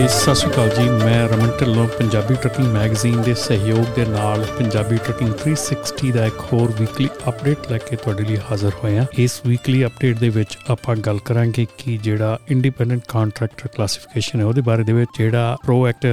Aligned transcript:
ਤੇ 0.00 0.06
ਸਤਿ 0.08 0.34
ਸ਼੍ਰੀ 0.34 0.50
ਅਕਾਲ 0.52 0.68
ਜੀ, 0.68 0.88
ਮੈਂ 1.04 1.28
ਰਮਨ 1.28 1.50
ਢਿੱਲੋਂ, 1.60 1.86
ਪੰਜਾਬੀ 1.88 2.34
ਟਰਕਿੰਗ 2.34 2.66
ਮੈਗਜ਼ੀਨ 2.66 3.22
ਦੇ 3.22 3.34
ਸਹਿਯੋਗ 3.34 3.84
ਦੇ 3.96 4.04
ਨਾਲ 4.04 4.44
ਪੰਜਾਬੀ 4.58 4.96
ਟਰਕਿੰਗ 4.96 5.32
360 5.42 6.12
ਦਾ 6.12 6.24
ਇੱਕ 6.26 6.38
ਹੋਰ 6.52 6.72
ਵੀਕਲੀ 6.78 7.08
ਅਪਡੇਟ 7.28 7.70
ਲੈ 7.72 7.78
ਕੇ 7.78 7.96
ਤੁਹਾਡੇ 7.96 8.24
ਲਈ 8.24 8.36
ਹਾਜ਼ਰ 8.50 8.72
ਹੋਏ 8.84 8.96
ਹਾਂ। 8.98 9.04
ਇਸ 9.18 9.40
ਵੀਕਲੀ 9.46 9.84
ਅਪਡੇਟ 9.86 10.18
ਦੇ 10.18 10.28
ਵਿੱਚ 10.28 10.56
ਆਪਾਂ 10.70 10.96
ਗੱਲ 10.96 11.18
ਕਰਾਂਗੇ 11.24 11.66
ਕਿ 11.78 11.98
ਜਿਹੜਾ 11.98 12.38
ਇੰਡੀਪੈਂਡੈਂਟ 12.50 13.02
ਕੰਟਰੈਕਟਰ 13.08 13.68
ਕਲਾਸੀਫਿਕੇਸ਼ਨ 13.68 14.40
ਹੈ, 14.40 14.44
ਉਹਦੇ 14.44 14.60
ਬਾਰੇ 14.60 14.84
ਦੇ 14.84 14.92
ਵਿੱਚ 14.92 15.10
ਜਿਹੜਾ 15.18 15.56
ਪ੍ਰੋ 15.66 15.86
ਐਕਟ 15.88 16.06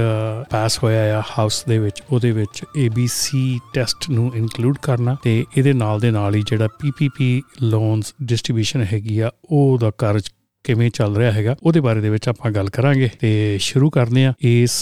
ਪਾਸ 0.50 0.78
ਹੋਇਆ 0.82 1.18
ਆ 1.18 1.22
ਹਾਊਸ 1.38 1.64
ਦੇ 1.68 1.78
ਵਿੱਚ, 1.78 2.02
ਉਹਦੇ 2.12 2.32
ਵਿੱਚ 2.32 2.64
ABC 2.78 3.58
ਟੈਸਟ 3.74 4.10
ਨੂੰ 4.10 4.30
ਇਨਕਲੂਡ 4.36 4.78
ਕਰਨਾ 4.82 5.16
ਤੇ 5.22 5.44
ਇਹਦੇ 5.56 5.72
ਨਾਲ 5.72 6.00
ਦੇ 6.00 6.10
ਨਾਲ 6.10 6.34
ਹੀ 6.34 6.42
ਜਿਹੜਾ 6.42 6.68
PPP 6.84 7.40
ਲੋਨਸ 7.62 8.14
ਡਿਸਟ੍ਰੀਬਿਊਸ਼ਨ 8.22 8.82
ਹੈਗੀ 8.92 9.18
ਆ, 9.20 9.30
ਉਹਦਾ 9.50 9.90
ਕਾਰਜ 9.98 10.30
ਕਿਵੇਂ 10.68 10.90
ਚੱਲ 10.90 11.16
ਰਿਹਾ 11.16 11.32
ਹੈਗਾ, 11.32 11.56
ਉਹਦੇ 11.62 11.80
ਬਾਰੇ 11.80 12.00
ਦੇ 12.00 12.10
ਵਿੱਚ 12.10 12.28
ਆਪਾਂ 12.28 12.50
ਗੱਲ 12.50 12.68
ਕਰਾਂਗੇ 12.68 13.08
ਤੇ 13.20 13.58
ਸ਼ੁਰੂ 13.60 13.90
ਕਰਦੇ 13.90 14.24
ਆ 14.26 14.32
ਇਸ 14.44 14.74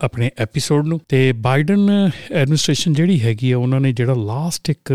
ਆਪਣੇ 0.00 0.30
ਐਪੀਸੋਡ 0.38 0.86
ਨੂੰ। 0.86 1.00
ਤੇ 1.08 1.20
ਬਾਈਡਨ 1.38 1.90
ਐਡਮਿਨਿਸਟ੍ਰੇਸ਼ਨ 2.32 2.92
ਜਿਹੜੀ 2.92 3.20
ਹੈਗੀ 3.20 3.52
ਆ, 3.52 3.58
ਉਹਨਾਂ 3.58 3.80
ਨੇ 3.80 3.92
ਜਿਹੜਾ 3.92 4.14
ਲਾਸਟ 4.16 4.70
ਇੱਕ 4.70 4.92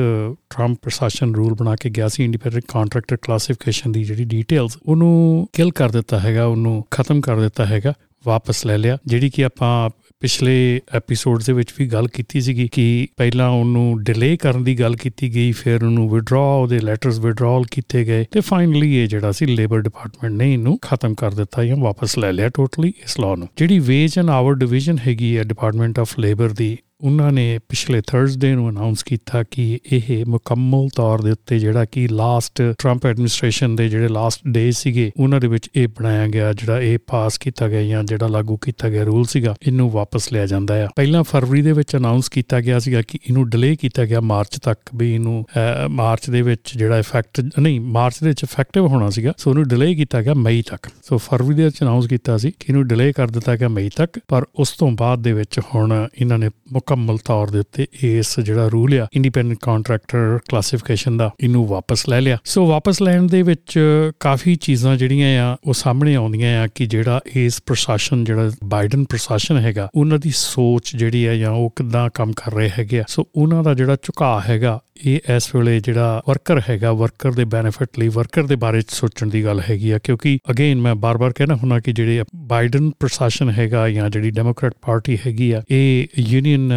ਟਰੰਪ 0.50 0.80
ਪ੍ਰਸ਼ਾਸਨ 0.81 1.36
ਰੂਲ 1.36 1.53
ਬਣਾ 1.53 1.75
ਕੇ 1.75 1.89
ਗਿਆ 1.89 2.08
ਸੀ 2.08 2.23
ਇੰਡੀਪੈਂਡੈਂਟ 2.23 2.64
ਕੰਟਰੈਕਟਰ 2.67 3.17
ਕਲਾਸੀਫਿਕੇਸ਼ਨ 3.17 3.92
ਦੀ 3.92 4.03
ਜਿਹੜੀ 4.03 4.23
ਡਿਟੇਲਸ 4.25 4.77
ਉਹਨੂੰ 4.86 5.47
ਕਿਲ 5.53 5.72
ਕਰ 5.72 5.89
ਦਿੱਤਾ 5.89 6.19
ਹੈਗਾ, 6.19 6.45
ਉਹਨੂੰ 6.45 6.83
ਖਤਮ 6.92 7.22
ਕਰ 7.22 7.39
ਦਿੱਤਾ 7.39 7.66
ਹੈਗਾ। 7.66 7.94
ਵਾਪਸ 8.26 8.66
ਲੈ 8.66 8.78
ਲਿਆ, 8.78 8.98
ਜਿਹੜੀ 9.06 9.30
ਕਿ 9.30 9.45
ਆਪਾਂ 9.45 9.90
ਪਿਛਲੇ 10.20 10.81
ਐਪੀਸੋਡਸ 10.94 11.45
ਦੇ 11.45 11.54
ਵਿੱਚ 11.54 11.73
ਵੀ 11.80 11.86
ਗੱਲ 11.88 12.08
ਕੀਤੀ 12.08 12.42
ਸੀਗੀ 12.42 12.67
ਕਿ 12.67 13.08
ਪਹਿਲਾਂ 13.17 13.50
ਉਹਨੂੰ 13.50 14.04
ਡਿਲੇ 14.04 14.38
ਕਰਨ 14.38 14.64
ਦੀ 14.64 14.80
ਗੱਲ 14.80 14.95
ਕੀਤੀ 14.95 15.36
ਗਈ, 15.36 15.52
ਫਿਰ 15.52 15.84
ਉਹਨੂੰ 15.84 16.09
ਵਿਡਰਾ 16.09 16.40
ਉਹਦੇ 16.40 16.80
ਲੈਟਰਸ 16.80 17.20
ਵਿਡਰਾਲ 17.20 17.64
ਕੀਤੇ 17.72 18.04
ਗਏ 18.04 18.26
ਤੇ 18.32 18.40
ਫਾਈਨਲੀ 18.40 18.95
ਇਹ 18.95 19.08
ਜਿਹੜਾ 19.08 19.32
ਸੀ 19.32 19.45
ਲੇਬਰ 19.45 19.82
ਡਿਪਾਰਟਮੈਂਟ 19.82 20.34
ਨੇ 20.34 20.54
ਇਹਨੂੰ 20.54 20.78
ਖਤਮ 20.82 21.14
ਕਰ 21.14 21.34
ਦਿੱਤਾ 21.34 21.66
ਜਾਂ 21.66 21.78
ਵਾਪਸ 21.78 22.17
ਲੈ 22.17 22.32
ਲਿਆ 22.32 22.50
ਟੋਟਲੀ 22.50 22.90
ਇਸ 22.90 23.20
ਲਾਅ 23.20 23.36
ਨੂੰ। 23.36 23.48
ਜਿਹੜੀ 23.58 23.80
ਵੇਜ 23.80 24.20
ਐਂਡ 24.20 24.30
ਆਵਰ 24.30 24.54
ਡਿਵੀਜ਼ਨ 24.54 24.98
ਹੈਗੀ 25.08 25.38
ਹੈ 25.38 25.44
ਡਿਪਾਰਟਮੈਂਟ 25.44 26.00
ਆਫ 26.00 26.20
ਲੇਬਰ 26.20 26.50
ਦੀ 26.50 26.78
ਉਹਨਾਂ 27.02 27.32
ਨੇ 27.32 27.60
ਪਿਛਲੇ 27.70 28.02
ਥਰਸਡੇ 28.08 28.54
ਨੂੰ 28.56 28.70
ਅਨਾਉਂਸ 28.70 29.04
ਕੀਤਾ 29.04 29.44
ਕਿ 29.44 29.80
ਇਹ 29.92 30.26
ਮੁਕੰਮਲ 30.26 30.88
ਤੌਰ 30.96 31.22
ਦੇ 31.22 31.32
ਉੱਤੇ 31.32 31.58
ਜਿਹੜਾ 31.60 31.84
ਕਿ 31.86 32.08
ਲਾਸਟ 32.08 32.62
ਟਰੰਪ 32.80 33.06
ਐਡਮਿਨਿਸਟ੍ਰੇਸ਼ਨ 33.06 33.76
ਦੇ 33.76 33.88
ਜਿਹੜੇ 33.90 34.08
ਲਾਸਟ 34.08 34.48
ਡੇ 34.48 34.72
ਸੀਗੇ, 34.72 35.11
ਉਹਨਾਂ 35.20 35.39
ਦੇ 35.39 35.48
ਵਿੱਚ 35.48 35.70
ਇਹ 35.76 35.88
ਬਣਾਇਆ 35.88 36.28
ਗਿਆ, 36.28 36.52
ਜਿਹੜਾ 36.54 36.80
ਇਹ 36.82 36.98
ਪਾਸ 37.08 37.38
ਕੀਤਾ 37.38 37.67
ਗਿਆ 37.70 37.82
ਜਾਂ 37.84 38.04
ਜਿਹੜਾ 38.04 38.28
ਲਾਗੂ 38.28 38.58
ਕੀਤਾ 38.58 38.89
ਗਿਆ 38.89 39.04
ਰੂਲ 39.04 39.26
ਸੀਗਾ, 39.26 39.55
ਇਹਨੂੰ 39.67 39.89
ਵਾਪਸ 39.92 40.32
ਲਿਆ 40.34 40.45
ਜਾਂਦਾ 40.45 40.84
ਆ। 40.84 40.88
ਪਹਿਲਾਂ 40.95 41.23
ਫਰਵਰੀ 41.23 41.61
ਦੇ 41.61 41.72
ਵਿੱਚ 41.72 41.95
ਅਨਾਉਂਸ 41.95 42.30
ਕੀਤਾ 42.30 42.61
ਗਿਆ 42.61 42.80
ਸੀਗਾ 42.80 43.02
ਕਿ 43.02 43.20
ਇਹਨੂੰ 43.28 43.48
ਡਿਲੇ 43.50 43.76
ਕੀਤਾ 43.76 44.05
ਗਿਆ 44.05 44.22
ਮਾਰਚ 44.22 44.58
ਤੱਕ 44.60 44.80
ਵੀ 44.95 45.14
ਇਹਨੂੰ 45.16 45.44
ਮਾਰਚ 45.89 46.30
ਦੇ 46.30 46.42
ਵਿੱਚ 46.42 46.78
ਜਿਹੜਾ 46.78 47.00
ਇਫੈਕਟ 47.00 47.42
ਨਹੀਂ, 47.60 47.80
ਮਾਰਚ 47.82 48.20
ਦੇ 48.23 48.30
ਵਿੱਚ 48.30 48.44
ਇਫੈਕਟਿਵ 48.44 48.88
ਹੋਣਾ 48.88 49.10
ਸੀਗਾ, 49.10 49.34
ਸੋ 49.38 49.50
ਉਹਨੂੰ 49.50 49.67
ਡਿਲੇ 49.67 49.94
ਕੀਤਾ 49.95 50.22
ਗਿਆ 50.22 50.34
ਮਈ 50.36 50.61
ਤੱਕ। 50.61 50.89
ਸੋ 51.04 51.17
ਫਰਵਰੀ 51.17 51.55
ਦੇ 51.55 51.64
ਵਿੱਚ 51.64 51.82
ਅਨਾਉਂਸ 51.84 52.08
ਕੀਤਾ 52.08 52.38
ਸੀ 52.38 52.52
ਕਿ 52.52 52.66
ਇਹਨੂੰ 52.70 52.88
ਡਿਲੇ 52.88 53.11
ਕਰ 53.14 53.28
ਦਿੱਤਾ 53.28 53.55
ਗਿਆ 53.55 53.67
ਮਈ 53.70 53.89
ਤੱਕ, 53.95 54.20
ਪਰ 54.28 54.45
ਉਸ 54.55 54.72
ਤੋਂ 54.72 54.92
ਬਾਅਦ 54.94 55.23
ਦੇ 55.23 55.34
ਵਿੱਚ 55.34 55.60
ਹੁਣ 55.76 56.08
ਇਹਨਾਂ 56.22 56.38
ਨੇ 56.38 56.50
ਮੁਕੰਮਲ 56.86 57.18
ਤੌਰ 57.18 57.50
ਦੇ 57.50 57.60
ਉੱਤੇ 57.60 57.86
ਇਸ 58.04 58.40
ਜਿਹੜਾ 58.40 58.68
ਰੂਲ 58.68 58.94
ਆ 59.00 59.08
ਇੰਡੀਪੈਂਡੈਂਟ 59.14 59.58
ਕੰਟਰੈਕਟਰ 59.62 60.40
ਕਲਾਸੀਫਿਕੇਸ਼ਨ 60.50 61.18
ਦਾ, 61.18 61.30
ਇਹਨੂੰ 61.40 61.66
ਵਾਪਸ 61.68 62.10
ਲੈ 62.10 62.22
ਲਿਆ। 62.22 62.38
ਸੋ 62.46 62.66
ਵਾਪਸ 62.68 63.02
ਲੈਣ 63.02 63.28
ਦੇ 63.28 63.42
ਵਿੱਚ 63.42 63.80
ਕਾਫੀ 64.20 64.56
ਚੀਜ਼ਾਂ 64.56 64.96
ਜਿਹੜੀਆਂ 64.98 65.46
ਆ, 65.46 65.58
ਉਹ 65.66 65.73
ਸਾਹਮਣੇ 65.73 66.16
ਆਉਂਦੀਆਂ 66.16 66.64
ਆ 66.64 66.68
ਕਿ 66.68 66.86
ਜਿਹੜਾ 66.86 67.20
ਇਸ 67.36 67.62
ਪ੍ਰਸ਼ਾਸਨ, 67.66 68.23
ਜਿਹੜਾ 68.23 68.52
ਬਾਈਡਨ 68.64 69.04
ਪ੍ਰਸ਼ਾਸਨ 69.04 69.58
ਹੈਗਾ, 69.58 69.90
ਉਹਨਾਂ 69.96 70.20
ਦੀ 70.20 70.32
ਸੋਚ 70.36 70.96
ਜਿਹੜੀ 70.96 71.28
ਹੈ 71.28 71.36
ਜਾਂ 71.36 71.52
ਉਹ 71.52 71.73
ਕਿਦਾਂ 71.76 72.10
ਕੰਮ 72.14 72.32
ਕਰ 72.32 72.54
ਰਹੇ 72.54 72.70
ਹੈਗੇ 72.80 73.00
ਆ। 73.00 73.04
ਸੋ 73.08 73.28
ਉਹਨਾਂ 73.36 73.64
ਦਾ 73.64 73.73
ਜਿਹੜਾ 73.73 73.96
ਝੁਕਾਅ 73.96 74.50
ਹੈਗਾ 74.50 74.80
ਇਹ 74.85 74.85
ਇਸ 75.06 75.50
ਵੇਲੇ 75.56 75.80
ਜਿਹੜਾ 75.80 76.22
ਵਰਕਰ 76.28 76.61
ਹੈਗਾ 76.70 76.92
ਵਰਕਰ 76.94 77.32
ਦੇ 77.32 77.45
ਬੈਨੀਫਿਟ 77.45 78.00
ਲਈ 78.00 78.08
ਵਰਕਰ 78.08 78.44
ਦੇ 78.44 78.56
ਬਾਰੇ 78.56 78.82
ਸੋਚਣ 78.89 79.30
ਦੀ 79.30 79.44
ਗੱਲ 79.45 79.61
ਹੈਗੀ 79.70 79.92
ਆ, 79.92 79.98
ਕਿਉਂਕਿ 80.04 80.38
ਅਗੇਨ 80.52 80.82
ਮੈਂ 80.82 80.95
ਬਾਰ-ਬਾਰ 80.95 81.33
ਕਹਿਣਾ 81.33 81.56
ਹੁਣਾ 81.56 81.80
ਕਿ 81.80 81.94
ਜਿਹੜੇ 81.94 82.23
ਬਾਈਡਨ 82.48 82.89
ਪ੍ਰਸ਼ਾਸਨ 83.00 83.50
ਹੈਗਾ 83.50 83.89
ਜਾਂ 83.89 84.10
ਜਿਹੜੀ 84.10 84.32
ਡੈਮੋਕ੍ਰੈਟ 84.32 84.73
ਪਾਰਟੀ 84.82 85.17
ਹੈਗੀ 85.26 85.52
ਆ, 85.52 85.61
ਇਹ 85.72 86.08
ਯੂਨੀਅਨ 86.20 86.72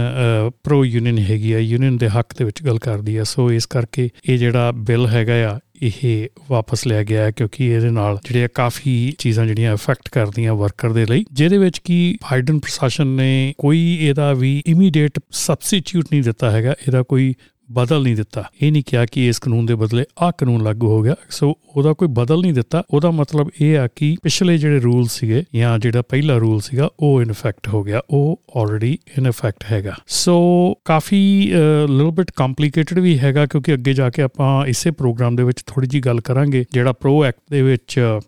ਪ੍ਰੋ 0.64 0.84
ਯੂਨੀਅਨ 0.84 1.18
ਹੈਗੀ 1.18 1.52
ਆ 1.52 1.58
ਯੂਨੀਅਨ 1.58 1.96
ਦੇ 1.98 2.08
ਹੱਕ 2.08 2.34
ਦੇ 2.38 2.44
ਵਿੱਚ 2.44 2.62
ਗੱਲ 2.66 2.78
ਕਰਦੀ 2.78 3.16
ਆ। 3.16 3.24
ਸੋ 3.24 3.50
ਇਸ 3.52 3.66
ਕਰਕੇ 3.66 4.08
ਇਹ 4.28 4.38
ਜਿਹੜਾ 4.38 4.70
ਬਿੱਲ 4.72 5.06
ਹੈਗਾ 5.08 5.34
ਆ, 5.48 5.58
ਇਹ 5.82 6.28
ਵਾਪਸ 6.50 6.86
ਲਿਆ 6.86 7.02
ਗਿਆ 7.02 7.24
ਹੈ, 7.24 7.30
ਕਿਉਂਕਿ 7.30 7.66
ਇਹਦੇ 7.66 7.90
ਨਾਲ 7.90 8.18
ਜਿਹੜੇ 8.24 8.48
ਕਾਫੀ 8.54 9.12
ਚੀਜ਼ਾਂ 9.18 9.46
ਜਿਹੜੀਆਂ 9.46 9.72
ਇਫੈਕਟ 9.74 10.08
ਕਰਦੀਆਂ 10.12 10.54
ਵਰਕਰ 10.54 10.92
ਦੇ 10.92 11.06
ਲਈ, 11.06 11.24
ਜਿਹਦੇ 11.32 11.58
ਵਿੱਚ 11.58 11.78
ਕੀ 11.78 12.18
ਬਾਈਡਨ 12.22 12.58
ਪ੍ਰਸ਼ਾਸਨ 12.58 13.06
ਨੇ 13.06 13.54
ਕੋਈ 13.58 13.80
ਇਹਦਾ 14.00 14.32
ਵੀ 14.32 14.62
ਇਮੀਡੀਏਟ 14.66 15.18
ਸਬਸਟੀਟਿਊਟ 15.30 16.06
ਨਹੀਂ 16.12 16.22
ਦਿੱਤਾ 16.22 16.50
ਹੈਗਾ, 16.50 16.74
ਇਹਦਾ 16.86 17.02
ਕੋਈ 17.02 17.34
ਬਦਲ 17.72 18.02
ਨਹੀਂ 18.02 18.16
ਦਿੱਤਾ। 18.16 18.44
ਇਹ 18.62 18.72
ਨਹੀਂ 18.72 18.82
ਕਿਹਾ 18.86 19.04
ਕਿ 19.06 19.26
ਇਸ 19.28 19.38
ਕਾਨੂੰਨ 19.38 19.66
ਦੇ 19.66 19.74
ਬਦਲੇ 19.74 20.04
ਆ 20.18 20.30
ਕਾਨੂੰਨ 20.30 20.62
ਲਾਗੂ 20.62 20.88
ਹੋ 20.88 21.02
ਗਿਆ। 21.02 21.14
ਸੋ 21.30 21.54
ਉਹਦਾ 21.76 21.92
ਕੋਈ 21.92 22.08
ਬਦਲ 22.08 22.40
ਨਹੀਂ 22.40 22.52
ਦਿੱਤਾ। 22.52 22.82
ਉਹਦਾ 22.90 23.10
ਮਤਲਬ 23.10 23.50
ਇਹ 23.60 23.78
ਆ 23.78 23.86
ਕਿ 23.96 24.16
ਪਿਛਲੇ 24.22 24.58
ਜਿਹੜੇ 24.58 24.80
ਰੂਲ 24.80 25.06
ਸੀਗੇ 25.06 25.42
ਜਾਂ 25.54 25.78
ਜਿਹੜਾ 25.78 26.02
ਪਹਿਲਾ 26.02 26.36
ਰੂਲ 26.36 26.60
ਸੀਗਾ, 26.60 26.88
ਉਹ 27.00 27.22
ਇਨ 27.22 27.30
ਇਫੈਕਟ 27.30 27.68
ਹੋ 27.68 27.82
ਗਿਆ। 27.82 28.00
ਉਹ 28.10 28.40
ਆਲਰੇਡੀ 28.56 28.98
ਇਨ 29.18 29.26
ਇਫੈਕਟ 29.26 29.64
ਹੈਗਾ। 29.72 29.94
ਸੋ 30.08 30.38
ਕਾਫੀ 30.84 31.52
ਲਿਟਲ 31.88 32.10
ਬਿਟ 32.10 32.30
ਕੰਪਲਿਕੇਟਡ 32.36 32.98
ਵੀ 32.98 33.18
ਹੈਗਾ 33.18 33.46
ਕਿਉਂਕਿ 33.46 33.74
ਅੱਗੇ 33.74 33.92
ਜਾ 33.92 34.10
ਕੇ 34.10 34.22
ਆਪਾਂ 34.22 34.66
ਇਸੇ 34.66 34.90
ਪ੍ਰੋਗਰਾਮ 34.90 35.36
ਦੇ 35.36 35.42
ਵਿੱਚ 35.42 35.62
ਥੋੜੀ 35.66 35.86
ਜੀ 35.86 36.00
ਗੱਲ 36.00 36.20
ਕਰਾਂਗੇ, 36.20 36.64
ਜਿਹੜਾ 36.72 36.92
ਪ੍ਰੋ 36.92 37.24
ਐਕਟ 37.24 37.40
ਦੇ 37.50 37.62
ਵਿੱਚ 37.62 38.18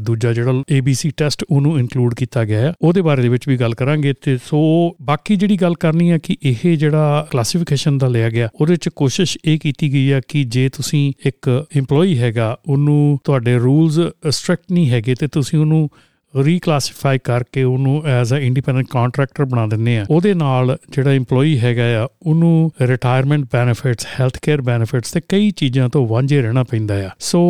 ਦੂਜਾ 0.00 0.32
ਜਿਹੜਾ 0.32 0.50
ABC 0.50 1.10
ਟੈਸਟ 1.16 1.44
ਉਹਨੂੰ 1.50 1.78
ਇਨਕਲੂਡ 1.78 2.14
ਕੀਤਾ 2.14 2.44
ਗਿਆ 2.44 2.60
ਹੈ। 2.60 2.72
ਉਹਦੇ 2.82 3.02
ਬਾਰੇ 3.02 3.22
ਦੇ 3.22 3.28
ਵਿੱਚ 3.28 3.48
ਵੀ 3.48 3.56
ਗੱਲ 3.56 3.74
ਕਰਾਂਗੇ 3.74 4.12
ਤੇ 4.22 4.36
ਸੋ 4.46 4.60
ਬਾਕੀ 5.02 5.36
ਜਿਹੜੀ 5.36 5.56
ਗੱਲ 5.56 5.74
ਕਰਨੀ 5.74 6.10
ਹੈ 6.10 6.18
ਕਿ 6.18 6.36
ਇਹ 6.42 6.76
ਜਿਹੜਾ 6.76 7.26
ਕਲਾਸੀਫਿਕੇਸ਼ਨ 7.30 7.98
ਦਾ 7.98 8.08
ਲਿਆ 8.08 8.30
ਗਿਆ, 8.30 8.48
ਉਹਦੇ 8.60 8.72
ਵਿੱਚ 8.72 8.88
ਕੋਸ਼ਿਸ਼ 8.88 9.38
ਇਹ 9.44 9.58
ਕੀਤੀ 9.58 9.92
ਗਈ 9.92 10.12
ਹੈ 10.12 10.20
ਕਿ 10.28 10.44
ਜੇ 10.44 10.68
ਤੁਸੀਂ 10.68 11.12
ਇੱਕ 11.26 11.66
EMPLOYEE 11.78 12.16
ਹੈਗਾ, 12.16 12.56
ਉਹਨੂੰ 12.68 13.18
ਤੁਹਾਡੇ 13.24 13.58
ਰੂਲਸ 13.58 13.98
ਸਟ੍ਰਿਕਟ 14.28 14.72
ਨਹੀਂ 14.72 14.90
ਹੈਗੇ 14.90 15.14
ਤੇ 15.14 15.26
ਤੁਸੀਂ 15.26 15.58
ਉਹਨੂੰ 15.58 15.88
ਰੀਕਲਾਸੀਫਾਈ 16.34 17.18
ਕਰਕੇ 17.24 17.62
ਉਹਨੂੰ 17.62 18.06
ਐਜ਼ 18.06 18.34
ਅ 18.34 18.36
ਇੰਡੀਪੈਂਡੈਂਟ 18.36 18.86
ਕੰਟਰੈਕਟਰ 18.90 19.44
ਬਣਾ 19.44 19.66
ਦਿੰਨੇ 19.66 19.98
ਆ। 19.98 20.04
ਉਹਦੇ 20.10 20.34
ਨਾਲ 20.34 20.76
ਜਿਹੜਾ 20.90 21.16
EMPLOYEE 21.16 21.58
ਹੈਗਾ 21.58 22.04
ਆ, 22.04 22.06
ਉਹਨੂੰ 22.22 22.70
retirement 22.82 23.44
benefits 23.52 24.06
health 24.20 24.38
care 24.42 24.60
benefits 24.60 25.12
ਤੇ 25.12 25.20
ਕਈ 25.28 25.50
ਚੀਜ਼ਾਂ 25.50 25.88
ਤੋਂ 25.88 26.06
ਵਾਂਝੇ 26.06 26.42
ਰਹਿਣਾ 26.42 26.62
ਪੈਂਦਾ 26.62 27.06
ਆ। 27.06 27.10
ਸੋ 27.20 27.40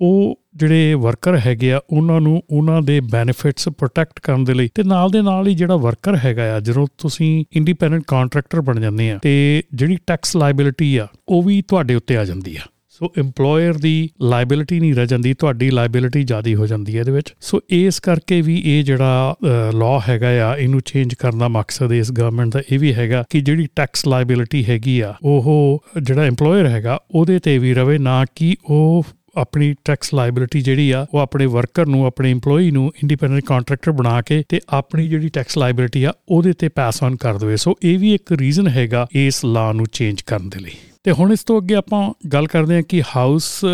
ਉਹ 0.00 0.40
ਜਿਹੜੇ 0.56 0.94
ਵਰਕਰ 0.94 1.38
ਹੈਗੇ 1.46 1.72
ਆ, 1.72 1.80
ਉਹਨਾਂ 1.90 2.20
ਨੂੰ 2.20 2.42
ਉਹਨਾਂ 2.50 2.80
ਦੇ 2.82 2.98
ਬੈਨੀਫਿਟਸ 3.10 3.68
ਪ੍ਰੋਟੈਕਟ 3.68 4.20
ਕਰਨ 4.22 4.44
ਦੇ 4.44 4.54
ਲਈ 4.54 4.68
ਤੇ 4.74 4.82
ਨਾਲ 4.82 5.10
ਦੇ 5.10 5.22
ਨਾਲ 5.22 5.48
ਹੀ 5.48 5.54
ਜਿਹੜਾ 5.54 5.76
ਵਰਕਰ 5.76 6.16
ਹੈਗਾ 6.16 6.54
ਆ, 6.56 6.60
ਜਦੋਂ 6.60 6.86
ਤੁਸੀਂ 6.98 7.44
ਇੰਡੀਪੈਂਡੈਂਟ 7.56 8.04
ਕੰਟਰੈਕਟਰ 8.06 8.60
ਬਣ 8.60 8.80
ਜਾਂਦੇ 8.80 9.10
ਆ, 9.10 9.18
ਤੇ 9.22 9.62
ਜਿਹੜੀ 9.74 9.98
ਟੈਕਸ 10.06 10.36
ਲਾਇਬਿਲਿਟੀ 10.36 10.96
ਆ, 10.96 11.06
ਉਹ 11.28 11.42
ਵੀ 11.42 11.60
ਤੁਹਾਡੇ 11.62 11.94
ਉੱਤੇ 11.94 12.16
ਆ 12.16 12.24
ਜਾਂਦੀ 12.24 12.56
ਆ। 12.56 12.60
ਸੋ 12.90 13.12
EMPLOYER 13.20 13.78
ਦੀ 13.78 14.08
ਲਾਇਬਿਲਿਟੀ 14.22 14.78
ਨਹੀਂ 14.80 14.94
ਰਹਿ 14.94 15.06
ਜਾਂਦੀ, 15.06 15.32
ਤੁਹਾਡੀ 15.34 15.70
ਲਾਇਬਿਲਿਟੀ 15.70 16.22
ਜ਼ਿਆਦੀ 16.22 16.54
ਹੋ 16.54 16.66
ਜਾਂਦੀ 16.66 16.94
ਹੈ 16.94 17.00
ਇਹਦੇ 17.00 17.12
ਵਿੱਚ। 17.12 17.34
ਸੋ 17.40 17.60
ਇਸ 17.70 17.98
ਕਰਕੇ 18.00 18.40
ਵੀ 18.40 18.56
ਇਹ 18.66 18.84
ਜਿਹੜਾ 18.84 19.34
ਲਾਅ 19.74 20.00
ਹੈਗਾ 20.08 20.28
ਆ, 20.44 20.54
ਇਹਨੂੰ 20.56 20.80
ਚੇਂਜ 20.84 21.14
ਕਰਨ 21.14 21.38
ਦਾ 21.38 21.48
ਮਕਸਦ 21.48 21.92
ਇਸ 21.92 22.12
ਗਵਰਨਮੈਂਟ 22.12 22.52
ਦਾ 22.52 22.62
ਇਹ 22.72 22.78
ਵੀ 22.78 22.92
ਹੈਗਾ 22.94 23.24
ਕਿ 23.30 23.40
ਜਿਹੜੀ 23.40 23.66
ਟੈਕਸ 23.76 24.06
ਲਾਇਬਿਲਿਟੀ 24.06 24.64
ਹੈਗੀ 24.64 24.98
ਆ, 25.00 25.14
ਉਹ 25.22 25.82
ਜਿਹੜਾ 26.02 26.28
EMPLOYER 26.28 26.66
ਹੈਗਾ, 26.66 26.98
ਉਹਦੇ 27.10 27.38
ਤੇ 27.38 27.58
ਵੀ 27.58 27.74
ਰਵੇ, 27.74 27.98
ਨਾ 27.98 28.24
ਕਿ 28.36 28.56
ਉਹ 28.64 29.04
ਆਪਣੀ 29.36 29.74
ਟੈਕਸ 29.84 30.14
ਲਾਇਬਿਲਿਟੀ 30.14 30.60
ਜਿਹੜੀ 30.60 30.90
ਆ, 30.90 31.06
ਉਹ 31.14 31.18
ਆਪਣੇ 31.18 31.46
ਵਰਕਰ 31.46 31.86
ਨੂੰ, 31.86 32.06
ਆਪਣੇ 32.06 32.34
EMPLOYEE 32.34 32.70
ਨੂੰ 32.72 32.92
ਇੰਡੀਪੈਂਡੈਂਟ 32.96 33.44
ਕੰਟਰੈਕਟਰ 33.44 33.92
ਬਣਾ 33.92 34.22
ਕੇ 34.22 34.42
ਤੇ 34.48 34.60
ਆਪਣੀ 34.68 35.08
ਜਿਹੜੀ 35.08 35.28
ਟੈਕਸ 35.28 35.58
ਲਾਇਬਿਲਿਟੀ 35.58 36.04
ਆ, 36.04 36.12
ਉਹਦੇ 36.28 36.52
ਤੇ 36.52 36.68
ਪਾਸ 36.68 37.02
ਔਨ 37.02 37.16
ਕਰ 37.16 37.38
ਦੇਵੇ। 37.38 37.56
ਸੋ 37.56 37.74
ਇਹ 37.82 37.98
ਵੀ 37.98 38.14
ਇੱਕ 38.14 38.32
ਰੀਜ਼ਨ 38.32 38.68
ਹੈਗਾ 38.68 39.06
ਇਸ 39.12 39.44
ਲਾ 39.44 39.72
ਨੂੰ 39.72 39.86
ਚੇਂਜ 39.86 40.20
ਕਰਨ 40.20 40.48
ਦੇ 40.48 40.58
ਲਈ। 40.58 40.72
ਤੇ 41.04 41.12
ਹੁਣ 41.12 41.32
ਇਸ 41.32 41.42
ਤੋਂ 41.44 41.60
ਅੱਗੇ 41.60 41.74
ਆਪਾਂ 41.74 42.28
ਗੱਲ 42.28 42.46
ਕਰਦੇ 42.46 42.74
ਹਾਂ 42.74 42.82
ਕਿ 42.88 43.02
ਹਾਊਸ 43.16 43.64